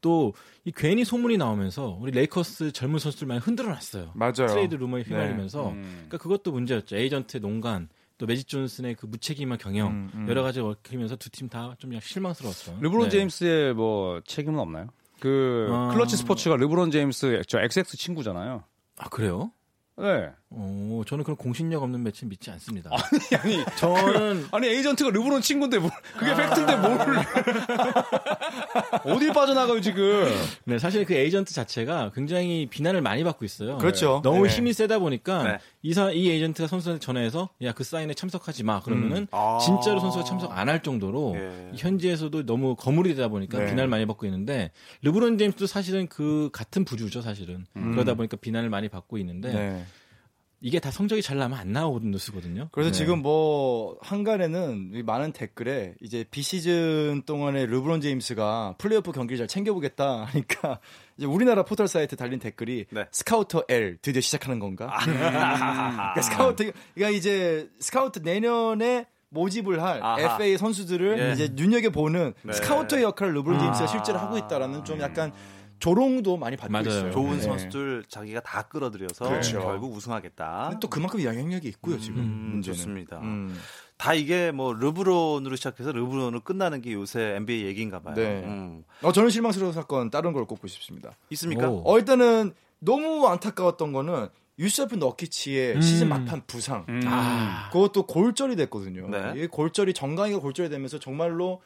또 0.00 0.32
이 0.64 0.72
괜히 0.76 1.02
소문이 1.02 1.38
나오면서 1.38 1.96
우리 1.98 2.12
레이커스 2.12 2.72
젊은 2.72 2.98
선수들 2.98 3.26
많이 3.26 3.40
흔들어 3.40 3.70
놨어요. 3.70 4.12
맞아요. 4.14 4.48
트레이드 4.48 4.74
루머에 4.74 5.02
휘말리면서 5.02 5.72
네. 5.74 5.80
그러니까 5.80 6.18
그것도 6.18 6.52
문제였죠. 6.52 6.94
에이전트의 6.96 7.40
농간 7.40 7.88
또 8.18 8.26
매직 8.26 8.48
존슨의 8.48 8.96
그 8.96 9.06
무책임한 9.06 9.56
경영 9.58 9.88
음, 9.92 10.10
음. 10.12 10.28
여러 10.28 10.42
가지 10.42 10.60
얽히면서 10.60 11.16
두 11.16 11.30
팀 11.30 11.48
다 11.48 11.74
좀 11.78 11.98
실망스러웠어요. 11.98 12.78
르브론 12.82 13.04
네. 13.04 13.10
제임스의 13.10 13.74
뭐 13.74 14.20
책임은 14.26 14.58
없나요? 14.60 14.88
그 15.20 15.68
아... 15.70 15.88
클러치 15.94 16.16
스포츠가 16.18 16.56
르브론 16.56 16.90
제임스 16.90 17.42
저 17.48 17.58
XX 17.60 17.96
친구잖아요. 17.96 18.64
아 18.98 19.08
그래요? 19.08 19.52
네. 19.96 20.30
어, 20.50 21.02
저는 21.06 21.24
그런 21.24 21.36
공신력 21.36 21.82
없는 21.82 22.02
매체 22.02 22.24
믿지 22.24 22.50
않습니다. 22.52 22.90
아니, 22.92 23.56
아니. 23.56 23.64
저는. 23.76 24.42
그, 24.42 24.48
아니, 24.56 24.68
에이전트가 24.68 25.10
르브론 25.10 25.42
친구인데, 25.42 25.78
뭘, 25.78 25.90
그게 26.18 26.30
아... 26.30 26.36
팩트인데 26.36 26.76
뭘. 26.76 26.98
어딜 29.04 29.32
빠져나가요, 29.32 29.80
지금. 29.80 30.26
네, 30.64 30.78
사실 30.78 31.04
그 31.04 31.14
에이전트 31.14 31.52
자체가 31.52 32.12
굉장히 32.14 32.66
비난을 32.66 33.02
많이 33.02 33.24
받고 33.24 33.44
있어요. 33.44 33.78
그렇죠. 33.78 34.20
너무 34.22 34.46
네. 34.46 34.54
힘이 34.54 34.72
세다 34.72 35.00
보니까 35.00 35.42
네. 35.42 35.58
이사, 35.82 36.10
이 36.12 36.30
에이전트가 36.30 36.66
선수한테 36.68 37.00
전화해서 37.00 37.50
야, 37.62 37.72
그 37.72 37.84
사인에 37.84 38.14
참석하지 38.14 38.64
마. 38.64 38.80
그러면은 38.80 39.22
음. 39.22 39.26
아... 39.32 39.58
진짜로 39.60 40.00
선수가 40.00 40.24
참석 40.24 40.56
안 40.56 40.68
할 40.68 40.82
정도로 40.82 41.32
네. 41.34 41.72
현지에서도 41.76 42.44
너무 42.44 42.76
거물이 42.76 43.14
되다 43.14 43.28
보니까 43.28 43.58
네. 43.58 43.64
비난을 43.66 43.88
많이 43.88 44.04
받고 44.04 44.26
있는데 44.26 44.70
르브론 45.02 45.38
제임스도 45.38 45.66
사실은 45.66 46.06
그 46.08 46.50
같은 46.52 46.84
부주죠, 46.84 47.22
사실은. 47.22 47.64
음. 47.76 47.92
그러다 47.92 48.12
보니까 48.14 48.36
비난을 48.36 48.68
많이 48.68 48.90
받고 48.90 49.16
있는데 49.16 49.50
네. 49.52 49.84
이게 50.60 50.80
다 50.80 50.90
성적이 50.90 51.22
잘 51.22 51.38
나면 51.38 51.56
안 51.56 51.72
나오는 51.72 52.10
뉴스거든요. 52.10 52.68
그래서 52.72 52.90
네. 52.90 52.96
지금 52.96 53.22
뭐 53.22 53.96
항간에는 54.00 55.04
많은 55.04 55.32
댓글에 55.32 55.94
이제 56.00 56.24
비시즌 56.30 57.22
동안에 57.26 57.66
르브론 57.66 58.00
제임스가 58.00 58.74
플레이오프 58.78 59.12
경기를 59.12 59.38
잘 59.38 59.46
챙겨보겠다 59.46 60.24
하니까 60.24 60.80
이제 61.16 61.26
우리나라 61.26 61.64
포털 61.64 61.86
사이트 61.86 62.16
달린 62.16 62.40
댓글이 62.40 62.86
네. 62.90 63.04
스카우터 63.12 63.64
L 63.68 63.98
드디어 64.02 64.20
시작하는 64.20 64.58
건가? 64.58 64.88
아. 64.90 65.04
그러니까 65.04 66.22
스카우트 66.22 66.72
그러니까 66.94 67.16
이제 67.16 67.68
스카우트 67.78 68.18
내년에 68.20 69.06
모집을 69.30 69.82
할 69.82 70.02
아하. 70.02 70.20
FA 70.34 70.56
선수들을 70.56 71.18
예. 71.20 71.32
이제 71.34 71.48
눈여겨 71.52 71.90
보는 71.90 72.34
네. 72.42 72.52
스카우터의 72.52 73.04
역할을 73.04 73.34
르브론 73.34 73.60
제임스가 73.60 73.84
아. 73.84 73.86
실제로 73.86 74.18
하고 74.18 74.38
있다라는 74.38 74.84
좀 74.84 75.00
약간 75.00 75.32
조롱도 75.78 76.36
많이 76.36 76.56
받고 76.56 76.72
맞아요. 76.72 76.88
있어요. 76.88 77.10
좋은 77.12 77.36
네. 77.36 77.42
선수들 77.42 78.04
자기가 78.08 78.40
다 78.40 78.62
끌어들여서 78.62 79.28
그렇죠. 79.28 79.60
결국 79.60 79.94
우승하겠다. 79.94 80.78
또 80.80 80.88
그만큼 80.88 81.22
영향력이 81.22 81.68
있고요 81.68 81.96
음, 81.96 82.00
지금. 82.00 82.18
음, 82.56 82.62
좋습니다. 82.62 83.18
음. 83.20 83.56
다 83.96 84.14
이게 84.14 84.52
뭐 84.52 84.72
르브론으로 84.72 85.56
시작해서 85.56 85.92
르브론으로 85.92 86.40
끝나는 86.42 86.80
게 86.80 86.92
요새 86.92 87.34
NBA 87.36 87.64
얘기인가 87.66 88.00
봐요. 88.00 88.14
네. 88.14 88.42
음. 88.44 88.84
어, 89.02 89.12
저는 89.12 89.30
실망스러운 89.30 89.72
사건 89.72 90.10
다른 90.10 90.32
걸 90.32 90.44
꼽고 90.46 90.66
싶습니다. 90.68 91.16
있습니까? 91.30 91.68
오. 91.68 91.82
어, 91.84 91.98
일단은 91.98 92.54
너무 92.78 93.26
안타까웠던 93.26 93.92
거는 93.92 94.28
유세프 94.60 94.96
너키치의 94.96 95.76
음. 95.76 95.80
시즌 95.80 96.08
막판 96.08 96.42
부상. 96.46 96.84
음. 96.88 97.00
아. 97.06 97.68
그것도 97.72 98.06
골절이 98.06 98.56
됐거든요. 98.56 99.08
네. 99.08 99.32
이 99.36 99.46
골절이 99.46 99.94
정강이가 99.94 100.40
골절이 100.40 100.68
되면서 100.68 100.98
정말로 100.98 101.60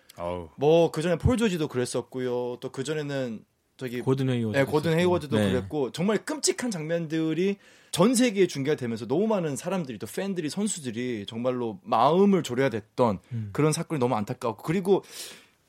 뭐 0.56 0.90
그전에 0.90 1.16
폴 1.16 1.36
조지도 1.36 1.68
그랬었고요. 1.68 2.58
또 2.60 2.70
그전에는 2.70 3.44
저기 3.82 4.00
고든 4.00 4.30
헤이워드 4.30 4.56
네, 4.56 4.64
고든 4.64 4.96
헤이워드도 4.96 5.36
네. 5.36 5.50
그랬고 5.50 5.90
정말 5.90 6.24
끔찍한 6.24 6.70
장면들이 6.70 7.56
전 7.90 8.14
세계에 8.14 8.46
중계가 8.46 8.76
되면서 8.76 9.06
너무 9.08 9.26
많은 9.26 9.56
사람들이 9.56 9.98
또 9.98 10.06
팬들이 10.06 10.48
선수들이 10.48 11.26
정말로 11.26 11.80
마음을 11.82 12.44
졸여야 12.44 12.68
됐던 12.68 13.18
음. 13.32 13.50
그런 13.52 13.72
사건이 13.72 13.98
너무 13.98 14.14
안타까웠고 14.14 14.62
그리고 14.62 15.02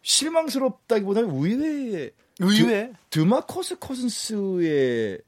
실망스럽다기보다는 0.04 1.32
의외의 1.32 2.12
의외 2.40 2.94
드, 3.10 3.20
드마커스 3.20 3.80
커즌스의 3.80 5.20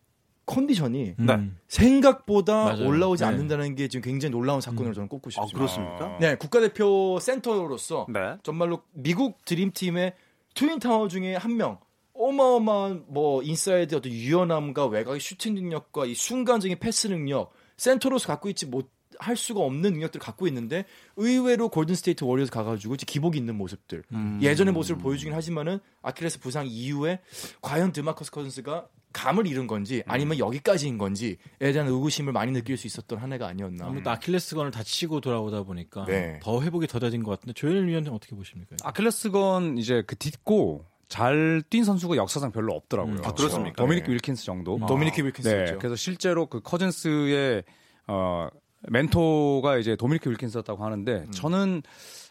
컨디션이 0.45 1.15
음. 1.17 1.57
생각보다 1.67 2.65
맞아요. 2.65 2.87
올라오지 2.87 3.23
네. 3.23 3.29
않는다는 3.29 3.73
게 3.73 3.87
지금 3.87 4.03
굉장히 4.03 4.31
놀라운 4.31 4.61
사건으로 4.61 4.89
음. 4.89 4.93
저는 4.93 5.07
꼽고 5.09 5.31
싶습니다. 5.31 5.55
아, 5.55 5.57
그렇습니까? 5.57 6.17
네, 6.19 6.35
국가대표 6.35 7.17
센터로서 7.19 8.05
네. 8.09 8.37
정말로 8.43 8.83
미국 8.93 9.43
드림팀의 9.43 10.13
twin 10.53 10.79
tower 10.79 11.07
중에 11.07 11.35
한 11.35 11.57
명, 11.57 11.79
어마어마한 12.17 13.05
뭐 13.07 13.43
인사이드 13.43 13.95
어떤 13.95 14.11
유연함과 14.11 14.87
외곽의 14.87 15.19
슈팅 15.19 15.55
능력과 15.55 16.05
이 16.05 16.13
순간적인 16.15 16.79
패스 16.79 17.07
능력 17.07 17.51
센터로서 17.77 18.27
갖고 18.27 18.49
있지 18.49 18.65
못 18.65 18.95
할 19.19 19.35
수가 19.35 19.61
없는 19.61 19.93
능력들을 19.93 20.23
갖고 20.23 20.47
있는데 20.47 20.85
의외로 21.15 21.69
골든 21.69 21.95
스테이트 21.95 22.23
워리어스 22.23 22.51
가가지고 22.51 22.95
기복이 22.95 23.37
있는 23.37 23.55
모습들 23.55 24.03
음. 24.13 24.39
예전의 24.41 24.73
모습을 24.73 25.01
보여주긴 25.01 25.33
하지만은 25.33 25.79
아킬레스 26.01 26.39
부상 26.39 26.65
이후에 26.67 27.19
과연 27.61 27.91
드마커스 27.91 28.31
커즌스가 28.31 28.87
감을 29.13 29.47
잃은 29.47 29.67
건지 29.67 30.03
아니면 30.07 30.37
여기까지인 30.39 30.97
건지에 30.97 31.37
대한 31.59 31.87
의구심을 31.87 32.33
많이 32.33 32.51
느낄 32.51 32.75
수 32.75 32.85
있었던 32.85 33.17
한 33.17 33.31
해가 33.31 33.47
아니었나. 33.47 33.85
아무튼 33.85 34.11
아킬레스건을 34.11 34.71
다치고 34.71 35.21
돌아오다 35.21 35.63
보니까 35.63 36.03
네. 36.05 36.39
더 36.43 36.61
회복이 36.61 36.87
더뎌진 36.87 37.23
것 37.23 37.31
같은데 37.31 37.53
조현일 37.53 37.87
위원님 37.87 38.11
어떻게 38.11 38.35
보십니까? 38.35 38.75
아킬레스건 38.83 39.77
이제 39.77 40.03
그 40.05 40.17
딛고 40.17 40.83
잘 41.07 41.61
뛴 41.69 41.83
선수가 41.85 42.15
역사상 42.15 42.51
별로 42.51 42.73
없더라고요. 42.73 43.15
음, 43.15 43.21
아, 43.25 43.31
그렇습니까? 43.33 43.75
도미니크 43.75 44.07
네. 44.07 44.13
윌킨스 44.13 44.43
정도. 44.45 44.79
아. 44.81 44.85
도미니크 44.85 45.21
윌킨스. 45.23 45.47
네. 45.49 45.75
그래서 45.77 45.95
실제로 45.95 46.47
그 46.47 46.59
커즌스의 46.61 47.63
어 48.07 48.47
멘토가 48.89 49.77
이제 49.77 49.95
도미니크 49.95 50.29
윌킨스였다고 50.29 50.83
하는데 50.83 51.11
음. 51.27 51.31
저는 51.31 51.81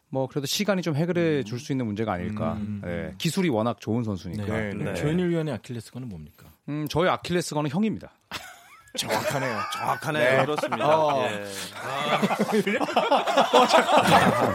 뭐 0.08 0.28
그래도 0.28 0.46
시간이 0.46 0.82
좀 0.82 0.94
해결해 0.94 1.42
줄 1.42 1.58
수 1.58 1.72
있는 1.72 1.86
문제가 1.86 2.12
아닐까. 2.12 2.54
음. 2.54 2.80
네. 2.84 3.12
기술이 3.18 3.48
워낙 3.48 3.80
좋은 3.80 4.04
선수니까. 4.04 4.44
네. 4.46 4.70
네. 4.74 4.84
네. 4.84 4.94
조현일 4.94 5.30
위원의 5.30 5.54
아킬레스건은 5.54 6.08
뭡니까? 6.08 6.46
음, 6.68 6.86
저희 6.88 7.08
아킬레스건은 7.08 7.70
형입니다. 7.70 8.12
정확하네요. 8.96 9.58
정확하네요. 9.72 10.38
네. 10.38 10.44
그렇습니다. 10.44 10.98
어. 10.98 11.24
예. 11.24 11.44
아. 11.74 12.18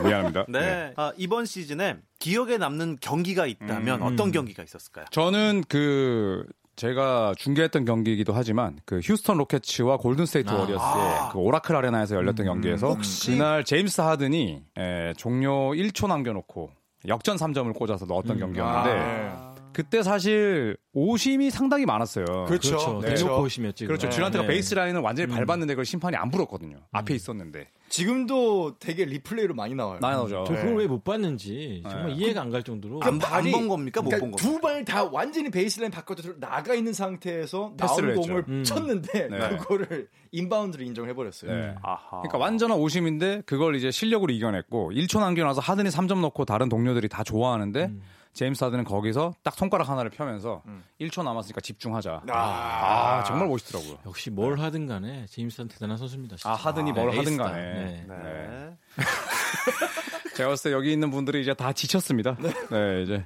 미안합니다. 0.04 0.46
네. 0.48 0.60
네. 0.60 0.94
아, 0.96 1.12
이번 1.18 1.46
시즌에 1.46 1.98
기억에 2.20 2.58
남는 2.58 2.98
경기가 3.02 3.46
있다면 3.46 4.02
음. 4.02 4.06
어떤 4.08 4.32
경기가 4.32 4.64
있었을까요? 4.64 5.06
저는 5.12 5.64
그 5.68 6.46
제가 6.76 7.34
중계했던 7.38 7.84
경기이기도 7.84 8.32
하지만 8.34 8.80
그 8.86 9.00
휴스턴 9.04 9.38
로켓츠와 9.38 9.98
골든 9.98 10.26
스테이트 10.26 10.50
아. 10.50 10.56
워리어스의 10.56 11.14
그 11.34 11.40
오라클 11.40 11.76
아레나에서 11.76 12.16
열렸던 12.16 12.46
음. 12.46 12.54
경기에서 12.54 12.88
혹시? 12.88 13.32
그날 13.32 13.66
제임스 13.66 14.00
하든이 14.02 14.64
에, 14.78 15.14
종료 15.18 15.72
1초 15.72 16.08
남겨놓고 16.08 16.72
역전 17.08 17.38
3점을 17.38 17.74
꽂아서 17.76 18.06
넣었던 18.06 18.38
음. 18.38 18.40
경기였는데 18.40 19.30
아. 19.34 19.49
그때 19.74 20.02
사실 20.04 20.78
오심이 20.94 21.52
상당히 21.52 21.86
많았어요. 21.86 22.26
그렇죠. 22.48 22.78
그렇죠. 22.78 23.00
네. 23.02 23.14
대놓고 23.16 23.44
오심이었지. 23.44 23.86
그렇죠. 23.86 24.10
듀란트가 24.10 24.44
네. 24.44 24.48
베이스 24.48 24.74
라인을 24.74 25.02
완전히 25.02 25.32
음. 25.32 25.36
밟았는데 25.46 25.74
그걸 25.76 25.86
심판이 25.86 26.16
안 26.18 26.32
불었거든요. 26.32 26.78
음. 26.78 26.82
앞에 26.92 27.14
있었는데. 27.16 27.68
지금도 27.90 28.78
되게 28.80 29.06
리플레이로 29.06 29.54
많이 29.56 29.74
나와요. 29.76 29.98
많이 30.02 30.16
나오죠. 30.16 30.44
저 30.48 30.54
그걸 30.54 30.72
네. 30.72 30.76
왜못 30.84 31.04
봤는지 31.04 31.82
정말 31.90 32.08
네. 32.10 32.14
이해가 32.16 32.42
안 32.42 32.50
갈 32.52 32.64
정도로. 32.64 33.00
안본 33.04 33.68
겁니까? 33.68 34.02
못본 34.02 34.20
그러니까 34.20 34.20
겁니까? 34.20 34.38
두 34.38 34.60
발 34.62 34.86
다 34.86 35.04
완전히 35.06 35.50
베이스 35.50 35.80
라인 35.80 35.92
바깥으로 35.92 36.40
나가 36.40 36.74
있는 36.74 36.94
상태에서 36.94 37.74
나온 37.78 38.16
공을 38.16 38.46
음. 38.48 38.64
쳤는데 38.64 39.28
네. 39.30 39.58
그거를 39.58 40.08
inbound를 40.32 40.86
인정해 40.86 41.14
버렸어요. 41.14 41.52
네. 41.52 41.76
그러니까 42.10 42.38
완전한 42.38 42.78
오심인데 42.78 43.44
그걸 43.46 43.76
이제 43.76 43.92
실력으로 43.92 44.32
이겨냈고 44.34 44.92
1초 44.92 45.20
남겨 45.20 45.44
놔서 45.44 45.62
하든이 45.62 45.90
3점 45.90 46.20
넣고 46.22 46.46
다른 46.46 46.70
동료들이 46.70 47.08
다 47.10 47.24
좋아하는데 47.24 47.86
음. 47.86 48.02
제임스 48.40 48.64
하든은 48.64 48.86
거기서 48.86 49.34
딱 49.44 49.54
손가락 49.56 49.90
하나를 49.90 50.12
펴면서 50.12 50.64
음. 50.66 50.82
1초 51.02 51.24
남았으니까 51.24 51.60
집중하자. 51.60 52.22
아, 52.30 53.20
아 53.20 53.24
정말 53.26 53.50
멋있더라고요. 53.50 53.98
역시 54.06 54.30
뭘 54.30 54.56
네. 54.56 54.62
하든 54.62 54.88
간에 54.88 55.26
제임스 55.26 55.60
하든 55.60 55.68
대단한 55.68 55.98
선수입니다. 55.98 56.38
진짜. 56.38 56.50
아 56.50 56.54
하든이 56.54 56.92
아, 56.92 56.94
뭘 56.94 57.12
네, 57.12 57.18
하든 57.18 57.36
간에. 57.36 57.62
네. 57.62 58.06
네. 58.08 58.16
네. 58.16 58.78
제가 60.38 60.48
봤을 60.48 60.72
때 60.72 60.74
여기 60.74 60.94
있는 60.94 61.12
분들이 61.12 61.42
이제 61.42 61.54
다 61.54 61.74
지쳤습니다. 61.74 62.38
네, 62.40 62.54
네 62.72 63.04
이제 63.04 63.26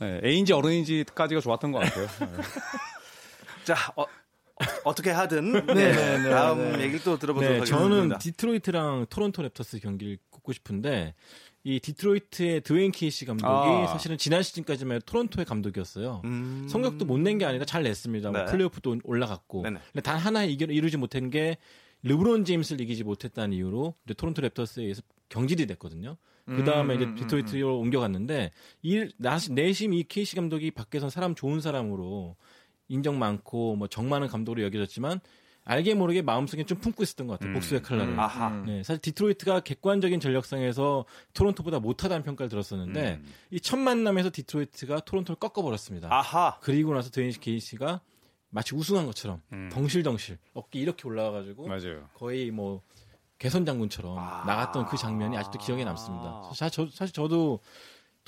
네, 0.00 0.20
애인지 0.24 0.52
어른인지까지가 0.52 1.40
좋았던 1.40 1.70
것 1.70 1.78
같아요. 1.78 2.08
자, 3.62 3.76
어, 3.94 4.06
어떻게 4.82 5.12
하든 5.12 5.66
네, 5.72 6.30
다음 6.30 6.80
얘기를 6.80 7.00
또 7.04 7.16
들어보도록 7.16 7.60
하겠습니다. 7.60 7.64
저는 7.64 8.18
디트로이트랑 8.18 9.06
토론토 9.08 9.42
랩터스 9.42 9.80
경기를 9.80 10.18
꼽고 10.30 10.52
싶은데 10.52 11.14
이 11.68 11.80
디트로이트의 11.80 12.62
드웨인 12.62 12.92
케이시 12.92 13.26
감독이 13.26 13.46
아. 13.46 13.86
사실은 13.88 14.16
지난 14.16 14.42
시즌까지만 14.42 15.02
토론토의 15.04 15.44
감독이었어요. 15.44 16.22
음. 16.24 16.66
성적도 16.66 17.04
못 17.04 17.18
낸 17.18 17.36
게 17.36 17.44
아니라 17.44 17.66
잘 17.66 17.82
냈습니다. 17.82 18.30
뭐 18.30 18.38
네. 18.38 18.44
뭐 18.44 18.50
플레이오프도 18.52 19.00
올라갔고. 19.04 19.62
네네. 19.64 19.78
근데 19.92 20.00
단 20.00 20.16
하나 20.16 20.44
이겨, 20.44 20.64
이루지 20.64 20.96
못한 20.96 21.28
게 21.28 21.58
르브론 22.02 22.46
제임스를 22.46 22.80
이기지 22.80 23.04
못했다는 23.04 23.54
이유로 23.54 23.94
토론토 24.16 24.40
랩터스에 24.40 24.82
의해서 24.82 25.02
경질이 25.28 25.66
됐거든요. 25.66 26.16
그 26.46 26.64
다음에 26.64 26.94
음, 26.94 26.96
이제 26.96 27.04
음, 27.04 27.14
디트로이트로 27.16 27.76
음. 27.76 27.82
옮겨갔는데 27.82 28.52
이 28.82 29.06
내심 29.50 29.92
이 29.92 30.04
케이시 30.04 30.36
감독이 30.36 30.70
밖에서 30.70 31.10
사람 31.10 31.34
좋은 31.34 31.60
사람으로 31.60 32.36
인정 32.88 33.18
많고 33.18 33.76
뭐 33.76 33.88
정 33.88 34.08
많은 34.08 34.28
감독으로 34.28 34.62
여겨졌지만 34.62 35.20
알게 35.68 35.92
모르게 35.92 36.22
마음속에 36.22 36.64
좀 36.64 36.78
품고 36.78 37.02
있었던 37.02 37.26
것 37.26 37.34
같아요. 37.34 37.50
음. 37.50 37.54
복수의 37.54 37.82
칼날을. 37.82 38.14
음. 38.14 38.64
네, 38.66 38.82
사실 38.82 39.02
디트로이트가 39.02 39.60
객관적인 39.60 40.18
전력상에서 40.18 41.04
토론토보다 41.34 41.78
못하다는 41.78 42.24
평가를 42.24 42.48
들었었는데 42.48 43.20
음. 43.20 43.32
이첫 43.50 43.78
만남에서 43.78 44.30
디트로이트가 44.32 45.00
토론토를 45.00 45.38
꺾어버렸습니다. 45.38 46.08
아하. 46.10 46.58
그리고 46.62 46.94
나서 46.94 47.10
드웨인 47.10 47.32
케이시가 47.32 48.00
마치 48.48 48.74
우승한 48.74 49.04
것처럼 49.04 49.42
음. 49.52 49.68
덩실덩실 49.70 50.38
어깨 50.54 50.78
이렇게 50.78 51.06
올라와가지고 51.06 51.68
맞아요. 51.68 52.08
거의 52.14 52.50
뭐 52.50 52.80
개선 53.36 53.66
장군처럼 53.66 54.18
아~ 54.18 54.44
나갔던 54.46 54.86
그 54.86 54.96
장면이 54.96 55.36
아직도 55.36 55.58
기억에 55.58 55.84
남습니다. 55.84 56.50
사실, 56.54 56.70
저, 56.72 56.90
사실 56.90 57.12
저도 57.12 57.60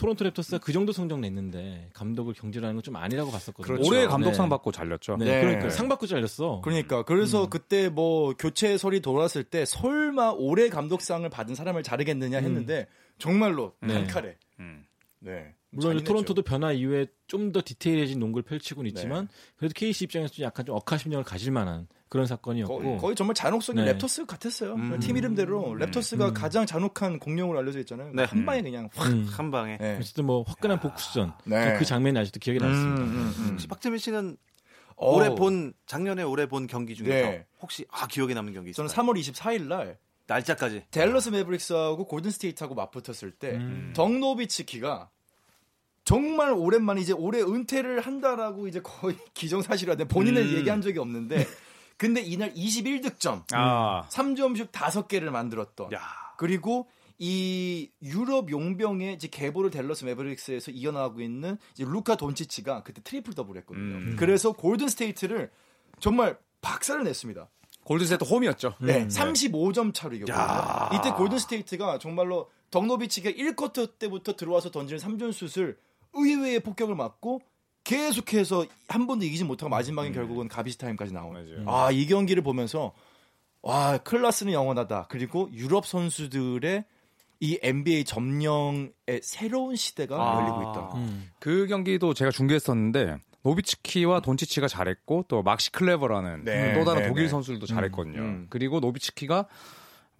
토론토 0.00 0.24
랩터스가 0.24 0.60
그 0.60 0.72
정도 0.72 0.92
성적 0.92 1.20
냈는데 1.20 1.90
감독을 1.92 2.34
경질하는 2.34 2.74
건 2.74 2.80
좀 2.82 2.96
아니라고 2.96 3.30
봤었거든요. 3.30 3.74
그렇죠. 3.74 3.88
올해 3.88 4.06
감독상 4.06 4.46
네. 4.46 4.50
받고 4.50 4.72
잘렸죠. 4.72 5.16
네. 5.18 5.26
네. 5.26 5.40
그러니까 5.42 5.70
상 5.70 5.88
받고 5.88 6.06
잘렸어. 6.06 6.62
그러니까 6.64 7.02
그래서 7.02 7.44
음. 7.44 7.50
그때 7.50 7.88
뭐 7.90 8.32
교체설이 8.34 9.00
돌았을 9.00 9.44
때 9.44 9.64
설마 9.66 10.30
올해 10.38 10.70
감독상을 10.70 11.28
받은 11.28 11.54
사람을 11.54 11.82
자르겠느냐 11.82 12.38
음. 12.38 12.44
했는데 12.44 12.80
음. 12.80 13.14
정말로 13.18 13.74
네. 13.82 13.92
단칼에. 13.92 14.36
음. 14.60 14.84
네. 15.20 15.54
물론 15.70 16.02
토론토도 16.02 16.42
변화 16.42 16.72
이후에 16.72 17.06
좀 17.26 17.52
더 17.52 17.62
디테일해진 17.64 18.18
농구를 18.18 18.42
펼치고는 18.42 18.88
있지만 18.90 19.26
네. 19.28 19.34
그래도 19.56 19.72
케이시 19.74 20.04
입장에서 20.04 20.42
약간 20.42 20.66
좀 20.66 20.74
억하심정을 20.76 21.24
가질 21.24 21.52
만한 21.52 21.86
그런 22.08 22.26
사건이었고 22.26 22.78
거의, 22.82 22.98
거의 22.98 23.16
정말 23.16 23.34
잔혹성이 23.34 23.82
네. 23.84 23.94
랩터스 23.94 24.26
같았어요. 24.26 24.74
음. 24.74 24.98
팀 24.98 25.16
이름대로 25.16 25.72
음. 25.72 25.78
랩터스가 25.78 26.28
음. 26.28 26.34
가장 26.34 26.66
잔혹한 26.66 27.18
공룡으로 27.20 27.58
알려져 27.58 27.78
있잖아요. 27.80 28.12
네. 28.12 28.24
한 28.24 28.44
방에 28.44 28.62
그냥 28.62 28.88
확한 28.94 29.46
음. 29.46 29.50
방에. 29.52 29.78
네. 29.78 29.96
어쨌든 29.98 30.24
뭐 30.26 30.42
화끈한 30.42 30.80
복수전 30.80 31.32
네. 31.44 31.76
그 31.78 31.84
장면이 31.84 32.18
아직도 32.18 32.40
기억에 32.40 32.58
남습니다. 32.58 33.02
음, 33.02 33.34
음, 33.38 33.48
혹시 33.52 33.68
박재민 33.68 33.98
씨는 33.98 34.36
오. 34.96 35.16
올해 35.16 35.34
본 35.34 35.72
작년에 35.86 36.22
올해 36.24 36.46
본 36.46 36.66
경기 36.66 36.94
중에서 36.96 37.30
네. 37.30 37.46
혹시 37.60 37.86
아 37.90 38.06
기억에 38.06 38.34
남는 38.34 38.52
경기 38.52 38.70
있어요? 38.70 38.86
저는 38.88 39.12
3월 39.12 39.18
24일 39.18 39.66
날 39.68 39.98
날짜까지 40.30 40.84
델러스 40.92 41.30
매버릭스하고 41.30 42.04
골든 42.06 42.30
스테이트하고 42.30 42.74
맞붙었을 42.76 43.32
때 43.32 43.56
음. 43.56 43.92
덕 43.96 44.26
노비츠키가 44.26 45.10
정말 46.04 46.52
오랜만에 46.52 47.00
이제 47.00 47.12
올해 47.12 47.42
은퇴를 47.42 48.00
한다라고 48.00 48.68
이제 48.68 48.80
거의 48.80 49.16
기정사실화된 49.34 50.06
본인은 50.08 50.42
음. 50.42 50.56
얘기한 50.56 50.80
적이 50.80 51.00
없는데 51.00 51.46
근데 51.96 52.22
이날 52.22 52.54
21득점, 52.54 53.44
아. 53.52 54.08
3점슛 54.08 54.70
5개를 54.70 55.28
만들었던. 55.28 55.92
야. 55.92 56.00
그리고 56.38 56.88
이 57.18 57.90
유럽 58.00 58.50
용병의 58.50 59.12
이제 59.12 59.28
계보를 59.28 59.68
델러스 59.68 60.06
매버릭스에서 60.06 60.70
이어나가고 60.70 61.20
있는 61.20 61.58
이제 61.72 61.84
루카 61.84 62.16
돈치치가 62.16 62.84
그때 62.84 63.02
트리플 63.04 63.34
더블 63.34 63.58
했거든요. 63.58 63.96
음. 63.96 64.16
그래서 64.18 64.52
골든 64.52 64.88
스테이트를 64.88 65.50
정말 65.98 66.38
박살을 66.62 67.04
냈습니다. 67.04 67.48
골든스테이트 67.90 68.24
홈이었죠. 68.24 68.74
네, 68.78 69.02
음, 69.02 69.08
35점 69.08 69.92
차로 69.92 70.14
이겼거든요. 70.14 70.96
이때 70.96 71.10
골든스테이트가 71.10 71.98
정말로 71.98 72.48
덕 72.70 72.86
노비츠키가 72.86 73.30
1쿼터 73.30 73.98
때부터 73.98 74.36
들어와서 74.36 74.70
던지는 74.70 75.00
3점슛을 75.00 75.76
의외의 76.12 76.60
폭격을 76.60 76.94
맞고 76.94 77.40
계속해서 77.82 78.64
한 78.86 79.08
번도 79.08 79.24
이기지 79.24 79.42
못하고 79.42 79.70
마지막에 79.70 80.10
음. 80.10 80.14
결국은 80.14 80.46
가비스 80.46 80.76
타임까지 80.76 81.12
나오는. 81.12 81.64
아, 81.66 81.90
이 81.90 82.06
경기를 82.06 82.44
보면서 82.44 82.92
와, 83.60 83.98
클라스는 83.98 84.52
영원하다. 84.52 85.08
그리고 85.10 85.48
유럽 85.52 85.84
선수들의 85.84 86.84
이 87.40 87.58
NBA 87.60 88.04
점령의 88.04 88.92
새로운 89.22 89.74
시대가 89.74 90.16
아. 90.16 90.40
열리고 90.40 90.62
있다. 90.62 90.92
음. 90.94 91.30
그 91.40 91.66
경기도 91.66 92.14
제가 92.14 92.30
중계했었는데 92.30 93.16
노비츠키와 93.42 94.20
돈치치가 94.20 94.68
잘했고 94.68 95.24
또 95.28 95.42
막시 95.42 95.72
클레버라는 95.72 96.44
네, 96.44 96.74
또 96.74 96.84
다른 96.84 97.02
네, 97.02 97.08
독일 97.08 97.24
네. 97.24 97.28
선수들도 97.28 97.66
잘했거든요. 97.66 98.18
음, 98.18 98.24
음. 98.24 98.46
그리고 98.50 98.80
노비츠키가 98.80 99.46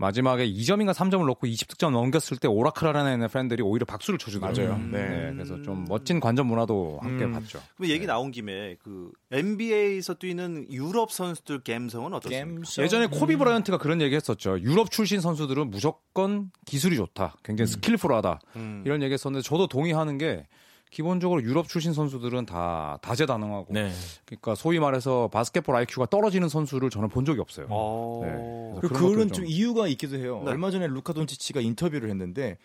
마지막에 0.00 0.50
2점인가 0.50 0.94
3점을 0.94 1.26
넣고 1.26 1.46
20득점 1.46 1.90
넘겼을 1.90 2.38
때 2.38 2.48
오라클라라는 2.48 3.28
팬들이 3.28 3.62
오히려 3.62 3.84
박수를 3.84 4.18
쳐주더라고요. 4.18 4.68
맞아요. 4.68 4.82
네. 4.90 5.08
네. 5.08 5.32
그래서 5.34 5.60
좀 5.60 5.84
멋진 5.86 6.20
관전 6.20 6.46
문화도 6.46 7.00
함께 7.02 7.26
음. 7.26 7.34
봤죠. 7.34 7.60
그럼 7.76 7.90
얘기 7.90 8.00
네. 8.00 8.06
나온 8.06 8.30
김에 8.30 8.76
그 8.82 9.12
NBA에서 9.30 10.14
뛰는 10.14 10.72
유럽 10.72 11.12
선수들 11.12 11.60
감성은 11.60 12.14
어떻습니까? 12.14 12.82
예전에 12.82 13.08
코비 13.08 13.36
브라이언트가 13.36 13.76
그런 13.76 14.00
얘기 14.00 14.16
했었죠. 14.16 14.58
유럽 14.60 14.90
출신 14.90 15.20
선수들은 15.20 15.68
무조건 15.68 16.50
기술이 16.64 16.96
좋다. 16.96 17.36
굉장히 17.44 17.70
음. 17.70 17.72
skillful하다. 17.72 18.40
음. 18.56 18.82
이런 18.86 19.02
얘기 19.02 19.12
했었는데 19.12 19.42
저도 19.46 19.66
동의하는 19.66 20.16
게 20.16 20.46
기본적으로 20.90 21.42
유럽 21.42 21.68
출신 21.68 21.92
선수들은 21.92 22.46
다 22.46 22.98
다재다능하고 23.02 23.72
네. 23.72 23.92
그러니까 24.24 24.54
소위 24.54 24.78
말해서 24.80 25.28
바스켓볼 25.28 25.74
IQ가 25.74 26.06
떨어지는 26.06 26.48
선수를 26.48 26.90
저는 26.90 27.08
본 27.08 27.24
적이 27.24 27.40
없어요. 27.40 27.66
아~ 27.70 28.26
네. 28.26 28.88
그거는 28.88 29.28
좀... 29.28 29.32
좀... 29.32 29.46
이유가 29.46 29.86
있기도 29.88 30.16
해요. 30.16 30.42
네. 30.44 30.50
얼마 30.50 30.70
전에 30.70 30.88
루카 30.88 31.12
돈치치가 31.12 31.60
인터뷰를 31.60 32.10
했는데 32.10 32.58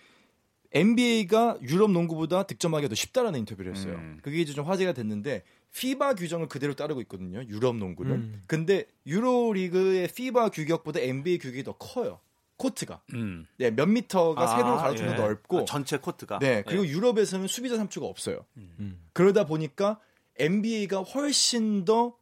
NBA가 0.72 1.58
유럽 1.62 1.92
농구보다 1.92 2.44
득점하기가 2.44 2.90
더 2.90 2.96
쉽다라는 2.96 3.40
인터뷰를 3.40 3.76
했어요. 3.76 3.94
음. 3.94 4.20
그게 4.22 4.42
이제 4.42 4.54
좀 4.54 4.66
화제가 4.66 4.94
됐는데 4.94 5.44
피바 5.74 6.16
규정을 6.16 6.48
그대로 6.48 6.74
따르고 6.74 7.02
있거든요. 7.02 7.44
유럽 7.48 7.76
농구를. 7.76 8.12
음. 8.12 8.44
근데 8.48 8.86
유로 9.06 9.54
리그의 9.54 10.08
피바 10.08 10.50
규격보다 10.50 11.00
NBA 11.00 11.38
규격이 11.38 11.64
더 11.64 11.74
커요. 11.74 12.20
코트가 12.58 13.02
음. 13.13 13.46
네, 13.58 13.72
몇 13.72 13.86
미터가 13.88 14.41
아, 14.44 14.58
세로 14.58 14.78
가로수로 14.78 15.12
예. 15.12 15.15
넓고 15.15 15.60
아, 15.60 15.65
전체 15.65 15.98
코트가 15.98 16.39
네 16.39 16.63
그리고 16.65 16.86
예. 16.86 16.89
유럽에서는 16.89 17.48
수비자 17.48 17.76
삼초가 17.78 18.08
없어요. 18.08 18.46
음. 18.58 19.00
그러다 19.13 19.46
보니까 19.46 20.00
NBA가 20.38 21.02
훨씬 21.02 21.86
더 21.86 22.15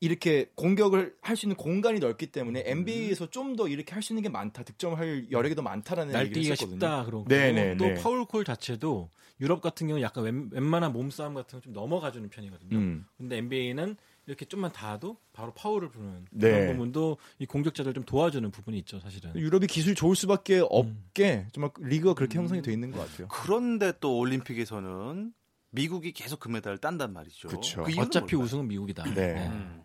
이렇게 0.00 0.50
공격을 0.54 1.16
할 1.22 1.36
수 1.36 1.46
있는 1.46 1.56
공간이 1.56 1.98
넓기 1.98 2.26
때문에 2.28 2.60
음. 2.60 2.64
NBA에서 2.66 3.30
좀더 3.30 3.66
이렇게 3.68 3.92
할 3.94 4.02
수 4.02 4.12
있는 4.12 4.22
게 4.22 4.28
많다, 4.28 4.62
득점할 4.62 5.26
여력이 5.30 5.54
더 5.54 5.62
많다라는 5.62 6.14
얘기를 6.20 6.52
했었거든요. 6.52 6.74
쉽다 6.76 7.04
그런 7.04 7.24
거. 7.24 7.28
네네. 7.28 7.76
또 7.78 7.94
파울콜 8.00 8.44
자체도 8.44 9.10
유럽 9.40 9.60
같은 9.60 9.86
경우 9.86 9.98
는 9.98 10.02
약간 10.04 10.24
웬, 10.24 10.48
웬만한 10.52 10.92
몸싸움 10.92 11.34
같은 11.34 11.58
거 11.58 11.62
좀 11.64 11.72
넘어가주는 11.72 12.28
편이거든요. 12.28 12.76
음. 12.76 13.06
근데 13.16 13.38
NBA는 13.38 13.96
이렇게 14.28 14.44
좀만 14.44 14.72
닿아도 14.72 15.16
바로 15.32 15.52
파울을 15.54 15.88
부는 15.88 16.26
그런 16.38 16.60
네. 16.60 16.72
부분도 16.72 17.16
이 17.38 17.46
공격자들 17.46 17.94
좀 17.94 18.04
도와주는 18.04 18.50
부분이 18.50 18.76
있죠, 18.80 19.00
사실은. 19.00 19.34
유럽이 19.34 19.66
기술이 19.66 19.94
좋을 19.94 20.14
수밖에 20.14 20.62
없게 20.68 21.46
음. 21.46 21.48
정말 21.50 21.70
리그가 21.78 22.12
그렇게 22.12 22.38
음. 22.38 22.42
형성이 22.42 22.60
돼 22.60 22.70
있는 22.70 22.92
것 22.92 22.98
같아요. 22.98 23.26
그런데 23.28 23.94
또 24.00 24.18
올림픽에서는 24.18 25.32
미국이 25.70 26.12
계속 26.12 26.40
금메달을 26.40 26.76
딴단 26.76 27.14
말이죠. 27.14 27.48
그렇죠. 27.48 27.84
그 27.84 27.92
어차피 27.98 28.36
뭘까요? 28.36 28.44
우승은 28.44 28.68
미국이다. 28.68 29.04
네. 29.04 29.14
네. 29.14 29.48
음. 29.48 29.82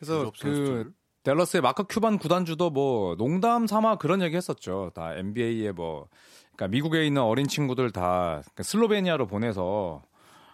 그래서 0.00 0.32
그 0.40 0.92
댈러스의 1.22 1.60
마크 1.60 1.84
큐반 1.88 2.18
구단주도 2.18 2.70
뭐 2.70 3.14
농담 3.14 3.68
삼아 3.68 3.98
그런 3.98 4.22
얘기 4.22 4.34
했었죠. 4.34 4.90
다 4.92 5.14
NBA에 5.14 5.70
뭐 5.70 6.08
그러니까 6.56 6.66
미국에 6.68 7.06
있는 7.06 7.22
어린 7.22 7.46
친구들 7.46 7.92
다 7.92 8.42
슬로베니아로 8.60 9.28
보내서 9.28 10.02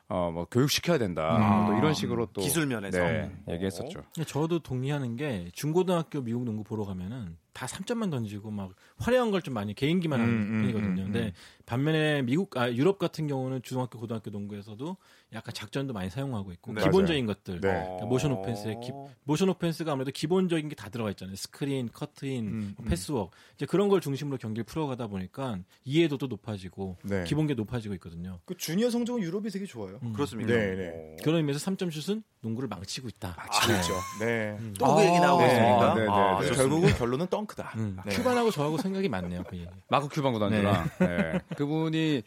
어, 0.09 0.31
뭐 0.33 0.45
교육시켜야 0.45 0.99
된다. 0.99 1.37
음. 1.37 1.67
또 1.67 1.77
이런 1.79 1.93
식으로 1.93 2.27
또 2.27 2.41
기술 2.41 2.67
면에서 2.67 2.99
네, 2.99 3.31
얘기했었죠. 3.49 4.05
저도 4.27 4.61
동의하는 4.61 5.17
게 5.17 5.51
중고등학교 5.53 6.21
미국 6.23 6.45
농구 6.45 6.63
보러 6.63 6.85
가면은 6.85 7.37
다 7.53 7.67
3점만 7.67 8.11
던지고 8.11 8.51
막 8.53 8.71
화려한 8.99 9.31
걸 9.33 9.41
좀 9.41 9.55
많이 9.55 9.75
개인기만 9.75 10.21
하는 10.21 10.33
음, 10.33 10.41
음, 10.43 10.61
편이거든요. 10.63 11.03
음, 11.03 11.13
근데 11.13 11.21
음. 11.27 11.33
반면에 11.65 12.23
미국 12.23 12.57
아 12.57 12.73
유럽 12.73 12.99
같은 12.99 13.27
경우는 13.27 13.63
중학교 13.63 13.99
고등학교 13.99 14.31
농구에서도 14.31 14.97
약간 15.35 15.53
작전도 15.53 15.93
많이 15.93 16.09
사용하고 16.09 16.53
있고 16.53 16.73
네, 16.73 16.83
기본적인 16.83 17.27
맞아요. 17.27 17.37
것들 17.45 17.61
네. 17.61 17.69
그러니까 17.69 18.07
motion 18.07 18.31
offense에 18.33 18.77
기, 18.83 18.93
motion 19.25 19.49
offense가 19.51 19.93
아무래도 19.93 20.13
기본적인 20.13 20.69
게 20.69 20.77
다 20.77 20.89
들어가 20.89 21.11
있잖아요. 21.11 21.35
스크린, 21.37 21.89
커트인, 21.93 22.47
음, 22.47 22.75
뭐 22.77 22.87
패스워크 22.87 23.37
이제 23.57 23.67
그런 23.67 23.89
걸 23.89 24.01
중심으로 24.01 24.37
경기를 24.39 24.65
풀어가다 24.65 25.07
보니까 25.09 25.59
이해도도 25.85 26.27
높아지고 26.29 26.97
네. 27.03 27.25
기본기 27.25 27.55
높아지고 27.55 27.95
있거든요. 27.95 28.39
그 28.45 28.57
주니어 28.57 28.89
성적은 28.91 29.23
유럽이 29.23 29.51
되게 29.51 29.65
좋아요. 29.67 29.99
그렇습니다. 30.15 30.55
네, 30.55 30.75
네. 30.77 31.17
그런 31.25 31.39
의미에서 31.39 31.59
3점 31.71 31.91
슛은 31.91 32.23
농구를 32.43 32.69
망치고 32.69 33.09
있다. 33.09 33.35
망치고 33.37 33.73
아, 33.73 33.77
있죠. 33.81 33.95
네. 34.21 34.57
또그 34.79 35.03
얘기 35.05 35.19
나오고 35.19 35.43
아, 35.43 35.47
있습니까? 35.47 35.95
네, 35.95 36.01
네, 36.03 36.09
아, 36.11 36.41
결국은 36.55 36.91
결론은 36.95 37.27
덩크다. 37.27 37.73
음. 37.77 37.97
네. 38.07 38.15
큐반하고 38.15 38.51
저하고 38.53 38.79
생각이 38.79 39.09
맞네요. 39.09 39.43
그 39.49 39.57
얘기. 39.57 39.67
마크 39.89 40.09
큐반 40.09 40.33
구단주랑 40.35 40.91
네. 41.01 41.07
네. 41.07 41.41
그분이 41.57 42.23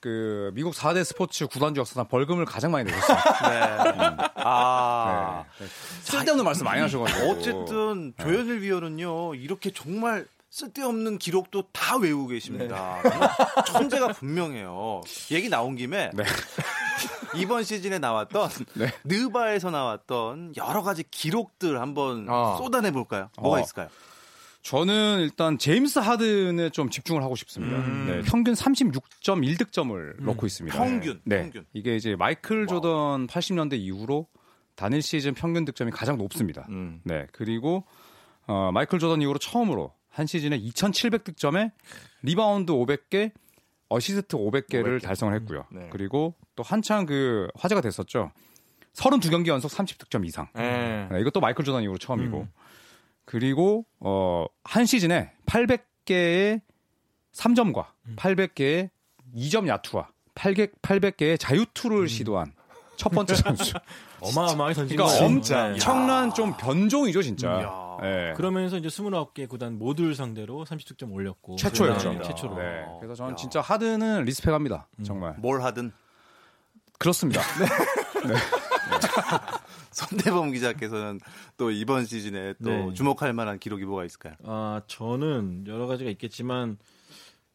그 0.00 0.50
미국 0.54 0.74
4대 0.74 1.04
스포츠 1.04 1.46
구단주 1.46 1.80
역사상 1.80 2.08
벌금을 2.08 2.44
가장 2.44 2.72
많이 2.72 2.90
내셨어요. 2.90 3.18
네. 3.50 3.90
음. 3.90 4.16
아. 4.36 5.44
네. 5.58 5.66
쓸데없는 6.02 6.44
말씀 6.44 6.64
많이 6.64 6.80
하셔가지고. 6.80 7.30
어쨌든 7.30 8.14
조현일 8.20 8.60
위원은요 8.62 9.34
이렇게 9.36 9.70
정말 9.72 10.26
쓸데없는 10.50 11.18
기록도 11.18 11.64
다 11.72 11.96
외우고 11.96 12.26
계십니다. 12.26 13.00
네. 13.02 13.10
천재가 13.72 14.08
분명해요. 14.08 15.00
얘기 15.30 15.48
나온 15.48 15.76
김에 15.76 16.10
네. 16.12 16.24
이번 17.34 17.64
시즌에 17.64 17.98
나왔던 17.98 18.50
네. 18.74 18.92
느바에서 19.04 19.70
나왔던 19.70 20.54
여러 20.56 20.82
가지 20.82 21.04
기록들 21.10 21.80
한번 21.80 22.26
어. 22.28 22.56
쏟아내 22.58 22.90
볼까요? 22.90 23.30
뭐가 23.40 23.58
어. 23.58 23.60
있을까요? 23.62 23.88
저는 24.62 25.20
일단 25.20 25.58
제임스 25.58 25.98
하든에 25.98 26.70
좀 26.70 26.88
집중을 26.88 27.22
하고 27.22 27.34
싶습니다. 27.36 27.78
음. 27.78 28.06
네, 28.06 28.22
평균 28.22 28.54
36.1득점을 28.54 29.90
음. 30.20 30.24
넣고 30.24 30.46
있습니다. 30.46 30.76
평균, 30.76 31.20
네. 31.24 31.42
평균. 31.42 31.66
이게 31.72 31.96
이제 31.96 32.14
마이클 32.16 32.66
조던 32.66 33.26
80년대 33.26 33.74
이후로 33.78 34.28
단일 34.76 35.02
시즌 35.02 35.34
평균 35.34 35.64
득점이 35.64 35.90
가장 35.90 36.16
높습니다. 36.16 36.66
음. 36.70 37.00
네. 37.04 37.26
그리고 37.32 37.84
어, 38.46 38.70
마이클 38.72 38.98
조던 38.98 39.20
이후로 39.22 39.38
처음으로 39.38 39.92
한 40.08 40.26
시즌에 40.26 40.56
2,700 40.56 41.24
득점에 41.24 41.72
리바운드 42.22 42.72
500개, 42.72 43.32
어시스트 43.88 44.36
500개를 44.36 44.98
500개. 44.98 45.02
달성을 45.02 45.34
했고요. 45.34 45.66
네. 45.72 45.88
그리고 45.90 46.34
또 46.54 46.62
한창 46.62 47.04
그 47.04 47.48
화제가 47.56 47.80
됐었죠. 47.80 48.30
32경기 48.94 49.48
연속 49.48 49.70
30득점 49.70 50.24
이상. 50.26 50.48
네. 50.54 51.08
네, 51.10 51.20
이것도 51.20 51.40
마이클 51.40 51.64
조던 51.64 51.82
이후로 51.82 51.98
처음이고. 51.98 52.46
음. 53.22 53.24
그리고 53.24 53.86
어, 54.00 54.46
한 54.64 54.86
시즌에 54.86 55.32
800개의 55.46 56.60
3점과 57.32 57.86
음. 58.06 58.16
800개의 58.16 58.90
2점 59.34 59.68
야투와 59.68 60.08
800, 60.34 60.82
800개의 60.82 61.38
자유투를 61.38 62.02
음. 62.02 62.06
시도한 62.06 62.52
첫 62.96 63.08
번째 63.10 63.34
선수. 63.36 63.74
어마어마하게 64.20 64.74
던지 64.74 64.96
그러니까 64.96 65.24
엄청난 65.24 66.32
좀 66.34 66.56
변종이죠, 66.56 67.22
진짜. 67.22 67.98
네. 68.00 68.32
그러면서 68.36 68.76
이제 68.76 68.88
29개 68.88 69.48
구단 69.48 69.78
모두를 69.78 70.14
상대로 70.14 70.64
30득점 70.64 71.12
올렸고 71.12 71.56
최초였죠. 71.56 72.22
최초로. 72.22 72.56
네. 72.56 72.84
그래서 73.00 73.14
저는 73.14 73.36
진짜 73.36 73.60
하든은 73.60 74.24
리스펙합니다. 74.24 74.88
음. 74.98 75.04
정말. 75.04 75.34
뭘 75.38 75.62
하든 75.62 75.92
그렇습니다. 76.98 77.40
네. 77.58 78.28
네. 78.28 78.34
손대범 79.92 80.52
기자께서는 80.52 81.20
또 81.56 81.70
이번 81.70 82.04
시즌에 82.04 82.54
또 82.62 82.70
네. 82.70 82.94
주목할 82.94 83.32
만한 83.32 83.58
기록이 83.58 83.84
뭐가 83.84 84.04
있을까요? 84.04 84.34
아 84.44 84.82
저는 84.86 85.64
여러 85.66 85.86
가지가 85.86 86.10
있겠지만 86.10 86.78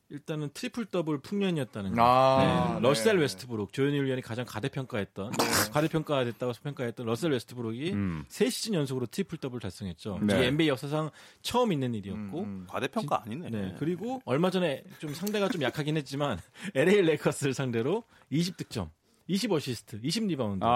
일단은 0.09 0.49
트리플 0.53 0.85
더블 0.85 1.19
풍년이었다는 1.19 1.93
거. 1.93 2.01
아, 2.01 2.75
네. 2.75 2.79
러셀 2.81 3.17
네. 3.17 3.23
웨스트브룩 3.23 3.73
조현일 3.73 4.05
위원이 4.05 4.21
가장 4.21 4.45
과대평가했던 4.45 5.31
네. 5.31 5.37
과대평가됐다고 5.73 6.53
평가했던 6.63 7.05
러셀 7.05 7.31
웨스트브룩이 7.31 7.91
음. 7.91 8.25
3시즌 8.29 8.73
연속으로 8.73 9.07
트리플 9.07 9.37
더블 9.39 9.59
달성했죠. 9.59 10.19
네. 10.23 10.35
이게 10.35 10.47
NBA 10.47 10.69
역사상 10.69 11.11
처음 11.41 11.73
있는 11.73 11.93
일이었고 11.93 12.39
음, 12.39 12.45
음. 12.45 12.67
과대평가 12.69 13.23
아니네. 13.25 13.49
네. 13.49 13.75
그리고 13.77 14.21
얼마 14.23 14.49
전에 14.49 14.83
좀 14.99 15.13
상대가 15.13 15.49
좀 15.49 15.61
약하긴 15.61 15.97
했지만 15.97 16.39
LA 16.73 17.01
레이커스를 17.01 17.53
상대로 17.53 18.03
20득점 18.31 18.89
20 19.27 19.51
어시스트, 19.51 19.99
20 20.01 20.27
리바운드. 20.27 20.63
아, 20.63 20.67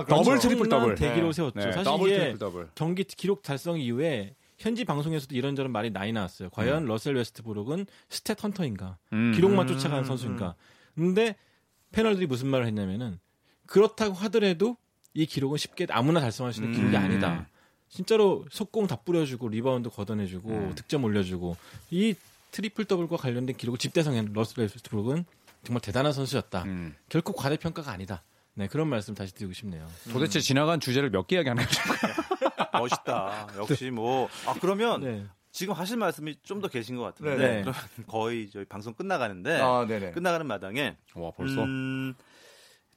아 0.00 0.04
더블 0.08 0.38
트리플 0.38 0.68
더블 0.68 0.94
대기록 0.94 1.26
네. 1.26 1.32
세웠죠. 1.32 1.60
네. 1.60 1.72
사실 1.72 1.92
이게 2.06 2.34
경기 2.74 3.04
기록 3.04 3.42
달성 3.42 3.78
이후에 3.78 4.34
현지 4.58 4.84
방송에서도 4.84 5.34
이런저런 5.34 5.72
말이 5.72 5.90
많이 5.90 6.12
나왔어요. 6.12 6.50
과연 6.50 6.84
음. 6.84 6.86
러셀 6.86 7.14
웨스트브룩은 7.14 7.86
stat 8.08 8.42
hunter인가? 8.42 8.98
음. 9.12 9.32
기록만 9.34 9.66
쫓아가는 9.66 10.04
선수인가? 10.04 10.54
근데 10.94 11.34
패널들이 11.92 12.26
무슨 12.26 12.48
말을 12.48 12.66
했냐면은 12.66 13.18
그렇다고 13.66 14.14
하더라도 14.14 14.76
이 15.14 15.26
기록은 15.26 15.58
쉽게 15.58 15.86
아무나 15.90 16.20
달성할 16.20 16.52
수 16.52 16.62
있는 16.62 16.76
기록이 16.76 16.96
음. 16.96 17.02
아니다. 17.02 17.48
진짜로 17.88 18.44
속공 18.50 18.86
다 18.86 18.96
뿌려주고 18.96 19.48
리바운드 19.48 19.90
걷어내주고 19.90 20.48
음. 20.48 20.74
득점 20.74 21.04
올려주고 21.04 21.56
이 21.90 22.14
트리플 22.52 22.84
더블과 22.84 23.16
관련된 23.16 23.56
기록을 23.56 23.78
집대성한 23.78 24.32
러셀 24.32 24.62
웨스트브룩은 24.62 25.24
정말 25.64 25.80
대단한 25.80 26.12
선수였다. 26.12 26.62
음. 26.64 26.94
결코 27.08 27.32
과대평가가 27.32 27.90
아니다. 27.90 28.22
네, 28.54 28.66
그런 28.66 28.88
말씀 28.88 29.14
다시 29.14 29.34
드리고 29.34 29.52
싶네요. 29.52 29.86
도대체 30.12 30.40
지나간 30.40 30.80
주제를 30.80 31.10
몇 31.10 31.26
개 31.26 31.36
이야기하나요? 31.36 31.66
멋있다. 32.72 33.48
역시 33.58 33.90
뭐. 33.90 34.28
아, 34.46 34.54
그러면 34.60 35.00
네. 35.00 35.26
지금 35.52 35.74
하실 35.74 35.96
말씀이 35.96 36.36
좀 36.42 36.60
더 36.60 36.68
계신 36.68 36.96
것 36.96 37.02
같은데. 37.02 37.36
네. 37.36 37.46
그러면 37.62 37.74
거의 38.06 38.50
저희 38.50 38.64
방송 38.64 38.94
끝나가는데. 38.94 39.60
아, 39.60 39.86
끝나가는 40.12 40.44
마당에. 40.46 40.96
와, 41.14 41.30
벌써? 41.30 41.62
음, 41.62 42.14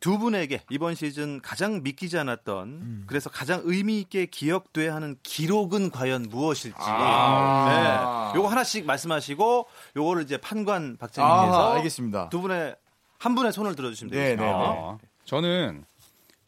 두 0.03 0.17
분에게 0.17 0.59
이번 0.69 0.95
시즌 0.95 1.39
가장 1.39 1.81
믿기지 1.81 2.17
않았던 2.17 2.67
음. 2.67 3.03
그래서 3.07 3.29
가장 3.29 3.61
의미 3.63 4.01
있게 4.01 4.25
기억돼야 4.25 4.93
하는 4.93 5.15
기록은 5.23 5.91
과연 5.91 6.23
무엇일지 6.23 6.75
아~ 6.77 8.33
네. 8.33 8.37
요거 8.37 8.49
하나씩 8.49 8.85
말씀하시고 8.85 9.65
요거를 9.95 10.23
이제 10.23 10.35
판관 10.35 10.97
박재민께서 10.97 11.71
아, 11.71 11.75
알겠습니다. 11.75 12.27
두 12.27 12.41
분의 12.41 12.75
한 13.17 13.33
분의 13.33 13.53
손을 13.53 13.77
들어주시면 13.77 14.11
되겠습니다. 14.11 14.43
네, 14.43 14.51
네, 14.51 14.57
네. 14.57 14.77
아, 14.77 14.97
저는 15.23 15.85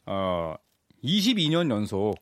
어 0.04 0.54
22년 1.02 1.70
연속 1.70 2.14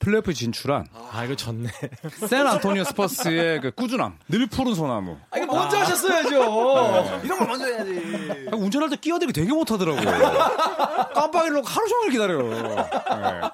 플레이오프 0.00 0.32
진출한 0.34 0.86
아 1.12 1.24
이거 1.24 1.36
졌네. 1.36 1.68
샌 2.28 2.46
안토니오 2.46 2.84
스퍼스의 2.84 3.60
그 3.60 3.70
꾸준함, 3.70 4.18
늘 4.28 4.46
푸른 4.46 4.74
소나무. 4.74 5.18
아 5.30 5.38
이거 5.38 5.46
먼저 5.54 5.76
아. 5.76 5.80
하셨어야죠. 5.82 6.30
네. 6.30 7.20
이런 7.24 7.38
걸 7.38 7.46
먼저 7.48 7.66
해야지. 7.66 8.48
아, 8.50 8.56
운전할 8.56 8.88
때 8.90 8.96
끼어들이 8.96 9.32
되게 9.32 9.52
못하더라고요. 9.52 10.02
깜빡이로 11.14 11.62
하루 11.62 11.88
종일 11.88 12.10
기다려요. 12.12 12.50
네. 12.50 13.50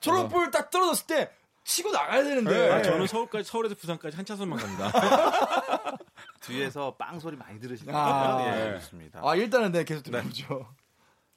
초록불 0.00 0.50
딱 0.50 0.70
떨어졌을 0.70 1.06
때 1.06 1.30
치고 1.64 1.92
나가야 1.92 2.24
되는데. 2.24 2.50
네. 2.50 2.72
아, 2.72 2.82
저는 2.82 3.06
서울까지 3.06 3.48
서울에서 3.48 3.74
부산까지 3.76 4.16
한 4.16 4.24
차선만 4.24 4.58
갑니다. 4.58 4.90
뒤에서 6.40 6.94
빵 6.98 7.20
소리 7.20 7.36
많이 7.36 7.60
들으시니까 7.60 7.96
아, 7.96 8.44
예, 8.68 8.78
좋습니다. 8.80 9.20
아 9.22 9.36
일단은 9.36 9.70
네 9.72 9.84
계속 9.84 10.02
들어보죠. 10.02 10.66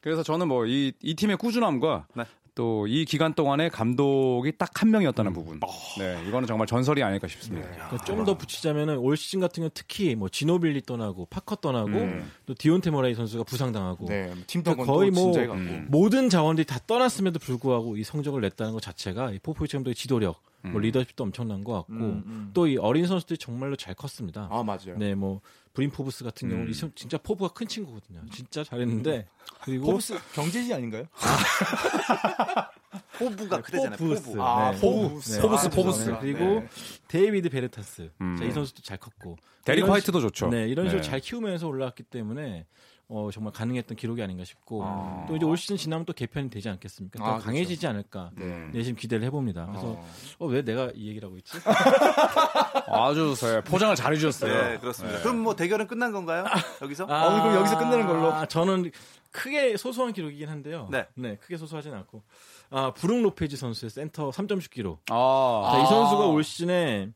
그래서 0.02 0.24
저는 0.24 0.48
뭐 0.48 0.66
이 0.66 0.94
이 1.02 1.16
팀의 1.16 1.38
꾸준함과 1.38 2.08
네. 2.16 2.24
또 2.56 2.86
이 2.88 3.06
기간 3.06 3.34
동안에 3.34 3.70
감독이 3.70 4.58
딱 4.58 4.76
한 4.82 4.92
명이었다는 4.92 5.32
음. 5.32 5.34
부분. 5.34 5.60
어. 5.64 5.68
네, 5.98 6.22
이거는 6.28 6.48
정말 6.48 6.68
전설이 6.68 7.02
아닐까 7.02 7.28
싶습니다. 7.28 7.66
네. 7.70 7.76
그러니까 7.76 8.04
좀더 8.04 8.38
붙이자면은 8.38 8.98
올 8.98 9.16
시즌 9.16 9.40
같은 9.40 9.62
경우 9.62 9.70
특히 9.74 10.16
뭐 10.16 10.28
지노빌리 10.28 10.82
떠나고 10.82 11.28
파커 11.30 11.56
떠나고 11.58 11.90
음. 11.90 12.32
또 12.46 12.54
디온테 12.54 12.90
모라이 12.90 13.16
선수가 13.16 13.46
부상당하고 13.46 14.08
네, 14.08 14.34
팀도 14.48 14.74
그러니까 14.74 14.94
거의 14.94 15.12
뭐 15.12 15.34
음. 15.38 15.88
모든 15.90 16.30
자원들이 16.30 16.66
다 16.66 16.80
떠났음에도 16.86 17.40
불구하고 17.40 17.96
이 17.96 18.04
성적을 18.04 18.42
냈다는 18.42 18.74
것 18.74 18.82
자체가 18.82 19.32
이 19.32 19.40
포포이치 19.40 19.78
감독의 19.78 19.96
지도력, 19.96 20.42
뭐 20.72 20.80
음. 20.80 20.82
리더십도 20.82 21.24
엄청난 21.24 21.64
것 21.64 21.74
같고 21.74 21.94
음, 21.94 22.24
음. 22.26 22.52
또이 22.54 22.78
어린 22.78 23.08
선수들이 23.08 23.38
정말로 23.38 23.76
잘 23.76 23.94
컸습니다. 23.94 24.48
아 24.52 24.64
맞아요. 24.64 24.98
네, 24.98 25.16
뭐 25.16 25.42
브린 25.74 25.90
포브스 25.90 26.24
같은 26.24 26.50
경우는 26.50 26.72
음. 26.72 26.92
진짜 26.96 27.18
포부가 27.18 27.54
큰 27.54 27.68
친구거든요. 27.68 28.22
진짜 28.32 28.64
잘했는데 28.64 29.28
그리고 29.64 29.88
포브스 29.88 30.18
경제지 30.34 30.74
아닌가요? 30.74 31.06
포부가 33.18 33.62
크잖아요. 33.62 33.98
포브스. 33.98 34.36
아, 34.40 34.72
네. 34.72 34.80
포부. 34.80 35.20
네. 35.20 35.42
포브스, 35.42 35.70
포브스. 35.70 36.10
네. 36.10 36.18
그리고 36.22 36.40
네. 36.40 36.68
데이비스 37.08 37.50
베르탄스. 37.50 38.10
음. 38.22 38.36
자, 38.38 38.46
이 38.46 38.52
선수도 38.52 38.82
잘 38.82 38.98
컸고. 38.98 39.38
데릭 39.64 39.88
화이트도 39.88 40.22
좋죠. 40.22 40.48
네, 40.50 40.68
이런 40.68 40.88
식으로 40.88 41.02
네. 41.02 41.10
잘 41.10 41.20
키우면서 41.20 41.68
올라왔기 41.68 42.04
때문에 42.04 42.66
어, 43.08 43.30
정말 43.32 43.54
가능했던 43.54 43.98
기록이 43.98 44.22
아닌가 44.24 44.44
싶고 44.44 44.82
아. 44.84 45.26
또 45.28 45.36
이제 45.36 45.46
올 45.46 45.58
시즌 45.58 45.78
지나면 45.78 46.06
또 46.06 46.14
개편이 46.14 46.50
되지 46.50 46.70
않겠습니까? 46.70 47.20
또 47.20 47.26
아, 47.26 47.28
그렇죠. 47.34 47.46
강해지지 47.46 47.82
그렇죠. 47.82 47.90
않을까 47.90 48.32
네. 48.36 48.70
내심 48.74 48.96
기대를 48.96 49.26
해봅니다. 49.26 49.68
그래서 49.68 49.96
아. 49.96 50.06
어, 50.40 50.48
왜 50.48 50.64
내가 50.64 50.92
이 50.96 51.10
얘기를 51.10 51.28
하고 51.28 51.38
있지? 51.38 51.58
아주 52.88 53.36
네, 53.36 53.62
포장을 53.62 53.96
잘 53.96 54.14
해주셨어요. 54.14 54.70
네, 54.70 54.78
그렇습니다. 54.80 55.18
네. 55.18 55.24
그럼 55.24 55.40
뭐 55.40 55.56
대결은 55.56 55.88
끝난 55.88 56.12
건가요? 56.12 56.46
여기서? 56.82 57.06
아, 57.06 57.28
어, 57.28 57.44
그럼 57.44 57.56
여기서 57.58 57.78
끝내는 57.78 58.08
걸로. 58.08 58.34
아, 58.34 58.46
저는 58.48 58.92
크게 59.32 59.78
소소한 59.78 60.14
기록이긴 60.14 60.50
한데요. 60.50 60.88
네, 60.90 61.06
네 61.14 61.36
크게 61.36 61.58
소소하진 61.58 61.94
않고 61.94 62.24
아 62.72 62.92
브룩 62.94 63.22
로페즈 63.22 63.58
선수의 63.58 63.90
센터 63.90 64.32
3점슛 64.32 64.72
기록. 64.72 65.02
아, 65.12 65.72
자, 65.74 65.84
이 65.84 65.86
선수가 65.86 66.26
올 66.28 66.44
시즌에 66.44 67.12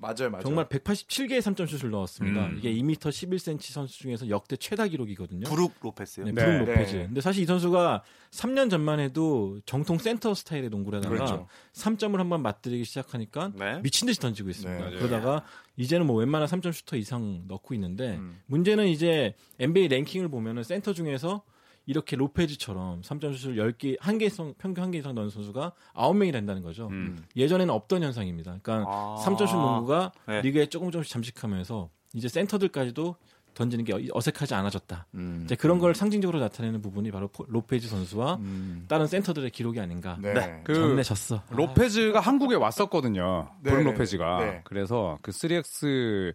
맞아요, 0.00 0.30
맞아요. 0.30 0.42
정말 0.42 0.66
187개의 0.66 1.40
3점슛을 1.40 1.88
넣었습니다. 1.88 2.46
음. 2.46 2.58
이게 2.58 2.72
2m 2.74 2.96
11cm 2.96 3.72
선수 3.72 3.98
중에서 3.98 4.28
역대 4.28 4.56
최다 4.56 4.88
기록이거든요. 4.88 5.48
브룩 5.48 5.74
로페즈요. 5.80 6.24
네, 6.26 6.32
브룩 6.32 6.46
네. 6.46 6.58
로페즈. 6.58 6.96
네. 6.96 7.06
근데 7.06 7.20
사실 7.20 7.42
이 7.42 7.46
선수가 7.46 8.02
3년 8.32 8.70
전만 8.70 8.98
해도 8.98 9.60
정통 9.66 9.98
센터 9.98 10.34
스타일의 10.34 10.70
농구를 10.70 10.98
하다가 10.98 11.14
그렇죠. 11.14 11.46
3점을 11.74 12.16
한번 12.16 12.42
맛들이기 12.42 12.84
시작하니까 12.84 13.52
네. 13.54 13.80
미친 13.82 14.06
듯이 14.06 14.18
던지고 14.20 14.50
있습니다. 14.50 14.90
네. 14.90 14.96
그러다가 14.96 15.44
이제는 15.76 16.06
뭐 16.06 16.16
웬만한 16.16 16.48
3점 16.48 16.72
슈터 16.72 16.96
이상 16.96 17.44
넣고 17.46 17.74
있는데 17.74 18.16
음. 18.16 18.40
문제는 18.46 18.88
이제 18.88 19.34
NBA 19.60 19.88
랭킹을 19.88 20.28
보면은 20.28 20.64
센터 20.64 20.92
중에서 20.92 21.42
이렇게 21.86 22.16
로페즈처럼 22.16 23.02
3점 23.02 23.36
슛을 23.36 23.56
10개, 23.56 23.98
1개 23.98 24.22
이상, 24.22 24.54
평균 24.58 24.90
1개 24.90 24.96
이상 24.96 25.14
넣는 25.14 25.30
선수가 25.30 25.72
9명이 25.94 26.32
된다는 26.32 26.62
거죠. 26.62 26.88
음. 26.88 27.24
예전에는 27.36 27.72
없던 27.72 28.02
현상입니다. 28.02 28.58
그러니까 28.62 28.90
아~ 28.90 29.22
3점 29.24 29.46
슛 29.46 29.56
농구가 29.56 30.12
네. 30.26 30.40
리그에 30.42 30.66
조금 30.66 30.90
조금씩 30.90 31.12
잠식하면서 31.12 31.90
이제 32.14 32.28
센터들까지도 32.28 33.16
던지는 33.54 33.84
게 33.84 33.94
어색하지 34.12 34.54
않아졌다. 34.54 35.06
음. 35.14 35.42
이제 35.44 35.54
그런 35.54 35.78
걸 35.78 35.94
상징적으로 35.94 36.40
나타내는 36.40 36.82
부분이 36.82 37.10
바로 37.10 37.30
로페즈 37.46 37.88
선수와 37.88 38.36
음. 38.36 38.84
다른 38.88 39.06
센터들의 39.06 39.50
기록이 39.50 39.80
아닌가. 39.80 40.18
네. 40.20 40.34
네. 40.34 40.60
그 40.64 40.74
전내졌어. 40.74 41.42
로페즈가 41.50 42.20
한국에 42.20 42.56
왔었거든요. 42.56 43.48
네. 43.62 43.70
브룩 43.70 43.84
로페즈가. 43.84 44.44
네. 44.44 44.60
그래서 44.64 45.18
그 45.22 45.30
3X 45.30 46.34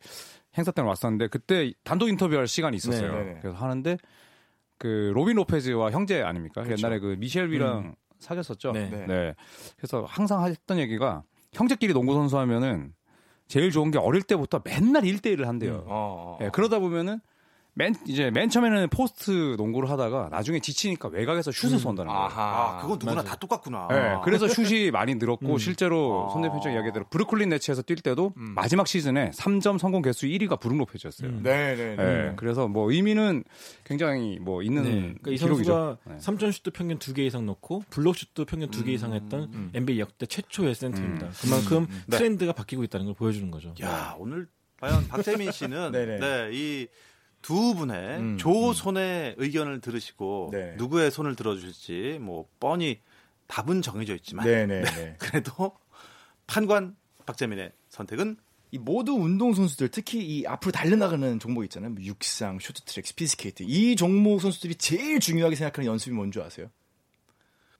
행사 0.58 0.72
때문에 0.72 0.90
왔었는데 0.90 1.28
그때 1.28 1.72
단독 1.84 2.08
인터뷰할 2.10 2.48
시간이 2.48 2.78
있었어요. 2.78 3.14
네. 3.14 3.38
그래서 3.42 3.58
하는데 3.58 3.98
그 4.80 5.12
로빈 5.14 5.36
로페즈와 5.36 5.92
형제 5.92 6.24
아닙니까? 6.24 6.64
그렇죠. 6.64 6.82
옛날에 6.82 7.00
그 7.00 7.16
미셸 7.20 7.52
위랑 7.52 7.78
음. 7.80 7.96
사귀었었죠. 8.18 8.72
네. 8.72 8.90
네. 9.08 9.36
그래서 9.78 10.06
항상 10.08 10.44
했던 10.46 10.80
얘기가 10.80 11.24
형제끼리 11.54 11.94
농구 11.94 12.14
선수 12.14 12.38
하면은 12.40 12.94
제일 13.48 13.72
좋은 13.72 13.92
게 13.92 13.98
어릴 13.98 14.24
때부터 14.24 14.62
맨날 14.64 15.04
1대1을 15.04 15.46
한대요. 15.46 15.74
음. 15.74 15.80
어, 15.80 15.86
어, 15.88 15.88
어. 15.88 16.38
네, 16.40 16.50
그러다 16.52 16.80
보면은 16.80 17.20
맨 17.74 17.96
이제 18.08 18.30
맨 18.32 18.50
처음에는 18.50 18.90
포스트 18.90 19.56
농구를 19.58 19.90
하다가 19.90 20.30
나중에 20.32 20.60
지치니까 20.60 21.08
외곽에서 21.10 21.52
슛을 21.52 21.74
음. 21.74 21.78
쏜다는 21.80 22.12
거예요. 22.12 22.26
아하. 22.26 22.78
아, 22.78 22.82
그건 22.82 23.00
누구나 23.00 23.16
맞아. 23.16 23.30
다 23.30 23.36
똑같구나. 23.38 23.88
네, 23.90 24.18
그래서 24.26 24.48
슛이 24.48 24.92
많이 24.92 25.16
늘었고 25.16 25.54
음. 25.54 25.58
실제로 25.58 26.28
아. 26.28 26.34
손 26.34 26.42
대표님 26.42 26.74
이야기대로 26.74 27.06
브루클린 27.10 27.50
네츠에서 27.50 27.84
뛸 27.84 28.02
때도 28.02 28.34
음. 28.36 28.54
마지막 28.56 28.88
시즌에 28.88 29.32
3점 29.32 29.78
성공 29.78 30.02
개수 30.02 30.26
1위가 30.28 30.60
브룩 30.60 30.78
로페즈였어요. 30.78 31.30
음. 31.30 31.40
네, 31.44 31.76
네, 31.76 31.96
네, 31.96 32.04
네. 32.04 32.34
그래서 32.36 32.68
뭐 32.68 32.92
의미는 32.92 33.44
굉장히 33.86 34.40
뭐 34.40 34.62
있는 34.62 34.84
네. 34.84 34.92
그러니까 35.22 35.32
이 35.32 35.38
선수가 35.38 35.98
네. 36.06 36.18
3점 36.18 36.52
슛도 36.52 36.72
평균 36.72 37.00
2개 37.00 37.20
이상 37.20 37.46
넣고 37.46 37.84
블록 37.90 38.18
슛도 38.18 38.46
평균 38.46 38.70
2개 38.72 38.90
이상 38.90 39.14
했던 39.14 39.50
음. 39.54 39.72
NBA 39.74 40.00
역대 40.00 40.26
최초의 40.26 40.76
센터입니다. 40.76 41.30
그만큼 41.42 41.88
네. 42.08 42.18
트렌드가 42.18 42.52
바뀌고 42.52 42.84
있다는 42.84 43.06
걸 43.06 43.16
보여주는 43.16 43.50
거죠. 43.52 43.74
야, 43.82 44.16
오늘 44.20 44.48
과연 44.82 45.08
박재민 45.08 45.52
씨는 45.52 45.92
네, 46.20 46.50
이 46.52 46.88
두 47.42 47.74
분의 47.74 48.20
음, 48.20 48.38
조손의 48.38 49.30
음. 49.30 49.36
의견을 49.38 49.82
들으시고 49.82 50.50
네. 50.52 50.76
누구의 50.78 51.12
손을 51.12 51.36
들어주실지 51.36 52.20
뭐 52.22 52.48
뻔히 52.60 53.00
답은 53.48 53.82
정해져 53.82 54.16
있지만 54.16 54.46
네네네. 54.46 54.82
네, 54.82 54.92
네. 54.96 55.16
그래도 55.20 55.78
판관 56.48 56.96
박재민의 57.26 57.72
선택은 57.90 58.38
이 58.72 58.78
모두 58.78 59.14
운동 59.14 59.54
선수들 59.54 59.90
특히 59.90 60.24
이 60.24 60.46
앞으로 60.46 60.72
달려나가는 60.72 61.40
종목 61.40 61.64
있잖아요. 61.64 61.92
뭐 61.92 62.04
육상, 62.04 62.60
쇼트트랙, 62.60 63.08
스피드스케이트 63.08 63.64
이 63.64 63.96
종목 63.96 64.42
선수들이 64.42 64.76
제일 64.76 65.20
중요하게 65.20 65.56
생각하는 65.56 65.90
연습이 65.90 66.16
뭔지 66.16 66.40
아세요? 66.40 66.70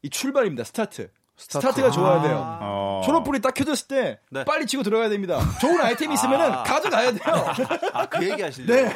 이 0.02 0.10
출발입니다. 0.10 0.64
스타트. 0.64 1.12
스타트. 1.40 1.82
가 1.82 1.90
좋아야 1.90 2.22
돼요. 2.22 2.58
아~ 2.62 3.02
초록불이 3.06 3.40
딱 3.42 3.54
켜졌을 3.54 3.88
때 3.88 4.20
네. 4.30 4.44
빨리 4.44 4.66
치고 4.68 4.84
들어가야 4.84 5.08
됩니다. 5.10 5.40
좋은 5.62 5.80
아이템이 5.82 6.14
있으면은 6.14 6.52
아~ 6.52 6.64
가져가야 6.64 7.12
돼요. 7.14 7.54
아, 7.94 8.06
그 8.08 8.30
얘기 8.30 8.42
하시죠? 8.42 8.72
네. 8.72 8.94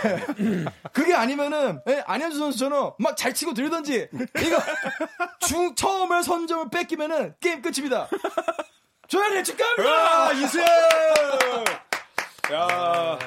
그게 0.91 1.13
아니면은 1.13 1.79
네, 1.85 2.03
안현수 2.05 2.37
선수처럼 2.37 2.93
막 2.99 3.15
잘 3.15 3.33
치고 3.33 3.53
들던지 3.53 4.09
이거 4.39 4.57
중 5.39 5.73
처음에 5.75 6.21
선점을 6.23 6.69
뺏기면은 6.69 7.35
게임 7.39 7.61
끝입니다. 7.61 8.09
조현일 9.07 9.43
축하합니다. 9.43 10.31
이승. 10.33 10.61
야. 12.53 13.17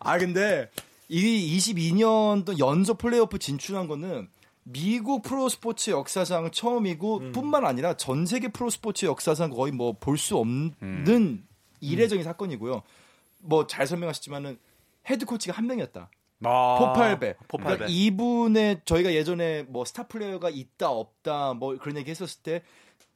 아 0.00 0.18
근데 0.18 0.70
이 1.08 1.56
22년 1.58 2.44
또 2.44 2.58
연속 2.58 2.98
플레이오프 2.98 3.38
진출한 3.38 3.86
거는 3.88 4.28
미국 4.70 5.22
프로스포츠 5.22 5.90
역사상 5.90 6.50
처음이고 6.50 7.18
음. 7.18 7.32
뿐만 7.32 7.64
아니라 7.64 7.96
전 7.96 8.26
세계 8.26 8.48
프로스포츠 8.48 9.06
역사상 9.06 9.50
거의 9.50 9.72
뭐 9.72 9.94
볼 9.94 10.18
수 10.18 10.36
없는 10.36 10.74
음. 10.82 11.46
이례적인 11.80 12.22
음. 12.22 12.24
사건이고요. 12.24 12.82
뭐 13.42 13.66
잘 13.66 13.86
설명하셨지만은 13.86 14.58
헤드 15.08 15.24
코치가 15.24 15.56
한 15.56 15.66
명이었다. 15.66 16.10
아, 16.44 16.76
팝할배. 16.78 17.36
팝할배. 17.48 17.76
그러니까 17.76 17.86
이분의 17.88 18.82
저희가 18.84 19.12
예전에 19.14 19.62
뭐 19.64 19.84
스타 19.84 20.06
플레이어가 20.06 20.50
있다 20.50 20.90
없다 20.90 21.54
뭐 21.54 21.76
그런 21.78 21.96
얘기 21.96 22.10
했었을 22.10 22.42
때 22.42 22.62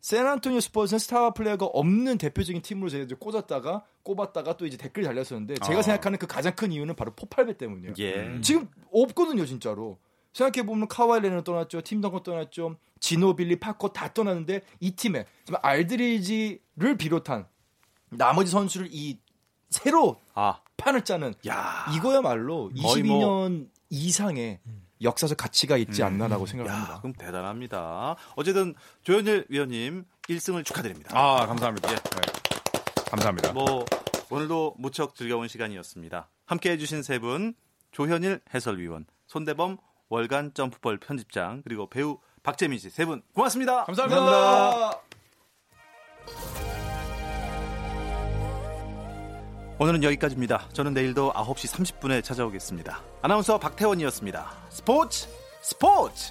샌안토니오 0.01 0.59
스퍼스는 0.61 0.99
스타 0.99 1.31
플레이어가 1.31 1.67
없는 1.67 2.19
대표적인 2.19 2.63
팀으로 2.63 2.89
저희가 2.89 3.15
꽂았다가 3.19 3.85
꼽았다가 4.03 4.57
또 4.57 4.67
이제 4.67 4.77
댓글 4.77 5.05
달렸었는데 5.05 5.55
제가 5.65 5.79
아. 5.81 5.83
생각하는 5.83 6.19
그 6.19 6.27
가장 6.27 6.55
큰 6.57 6.73
이유는 6.73 6.97
바로 6.97 7.13
팝할배 7.15 7.57
때문이에요. 7.59 7.93
예. 7.99 8.41
지금 8.41 8.69
없거든요, 8.91 9.45
진짜로. 9.47 9.99
생각해 10.33 10.65
보면 10.67 10.89
카와이 10.89 11.21
레는 11.21 11.45
떠났죠. 11.45 11.83
팀 11.83 12.01
덩건 12.01 12.23
떠났죠. 12.23 12.77
지노 13.01 13.35
빌리, 13.37 13.57
파커 13.59 13.89
다 13.89 14.13
떠났는데 14.13 14.63
이 14.81 14.93
팀에 14.93 15.27
지금 15.45 15.59
알드리지를 15.63 16.97
비롯한 16.99 17.47
나머지 18.11 18.51
선수를 18.51 18.89
이 18.91 19.19
새로 19.71 20.21
아. 20.35 20.61
판을 20.77 21.05
짜는 21.05 21.35
야. 21.49 21.87
이거야말로 21.95 22.71
22년 22.75 23.07
뭐... 23.51 23.67
이상의 23.91 24.61
역사적 25.03 25.37
가치가 25.37 25.77
있지 25.77 26.03
음. 26.03 26.07
않나라고 26.07 26.47
생각합니다. 26.47 26.95
야, 26.95 26.99
그럼 27.01 27.13
대단합니다. 27.15 28.17
어쨌든 28.37 28.75
조현일 29.03 29.47
위원님 29.49 30.05
1승을 30.29 30.65
축하드립니다. 30.65 31.11
아 31.19 31.47
감사합니다. 31.47 31.91
예. 31.91 31.95
네. 31.97 32.21
감사합니다. 33.11 33.53
뭐 33.53 33.85
오늘도 34.31 34.77
무척 34.79 35.15
즐거운 35.15 35.49
시간이었습니다. 35.49 36.29
함께해 36.47 36.79
주신 36.79 37.03
세 37.03 37.19
분 37.19 37.55
조현일 37.91 38.41
해설위원, 38.55 39.05
손대범 39.27 39.77
월간 40.17 40.53
점프볼 40.53 40.99
편집장 40.99 41.63
그리고 41.65 41.89
배우 41.89 42.19
박재민 42.43 42.79
씨 42.79 42.89
세 42.89 43.07
분 43.07 43.23
고맙습니다. 43.35 43.85
감사합니다. 43.87 44.21
감사합니다. 44.21 45.01
오늘은 49.79 50.03
여기까지입니다. 50.05 50.69
저는 50.75 50.93
내일도 50.93 51.33
9시 51.33 51.97
30분에 51.99 52.23
찾아오겠습니다. 52.23 53.01
아나운서 53.23 53.59
박태원이었습니다. 53.59 54.53
스포츠 54.69 55.29
스포츠 55.63 56.31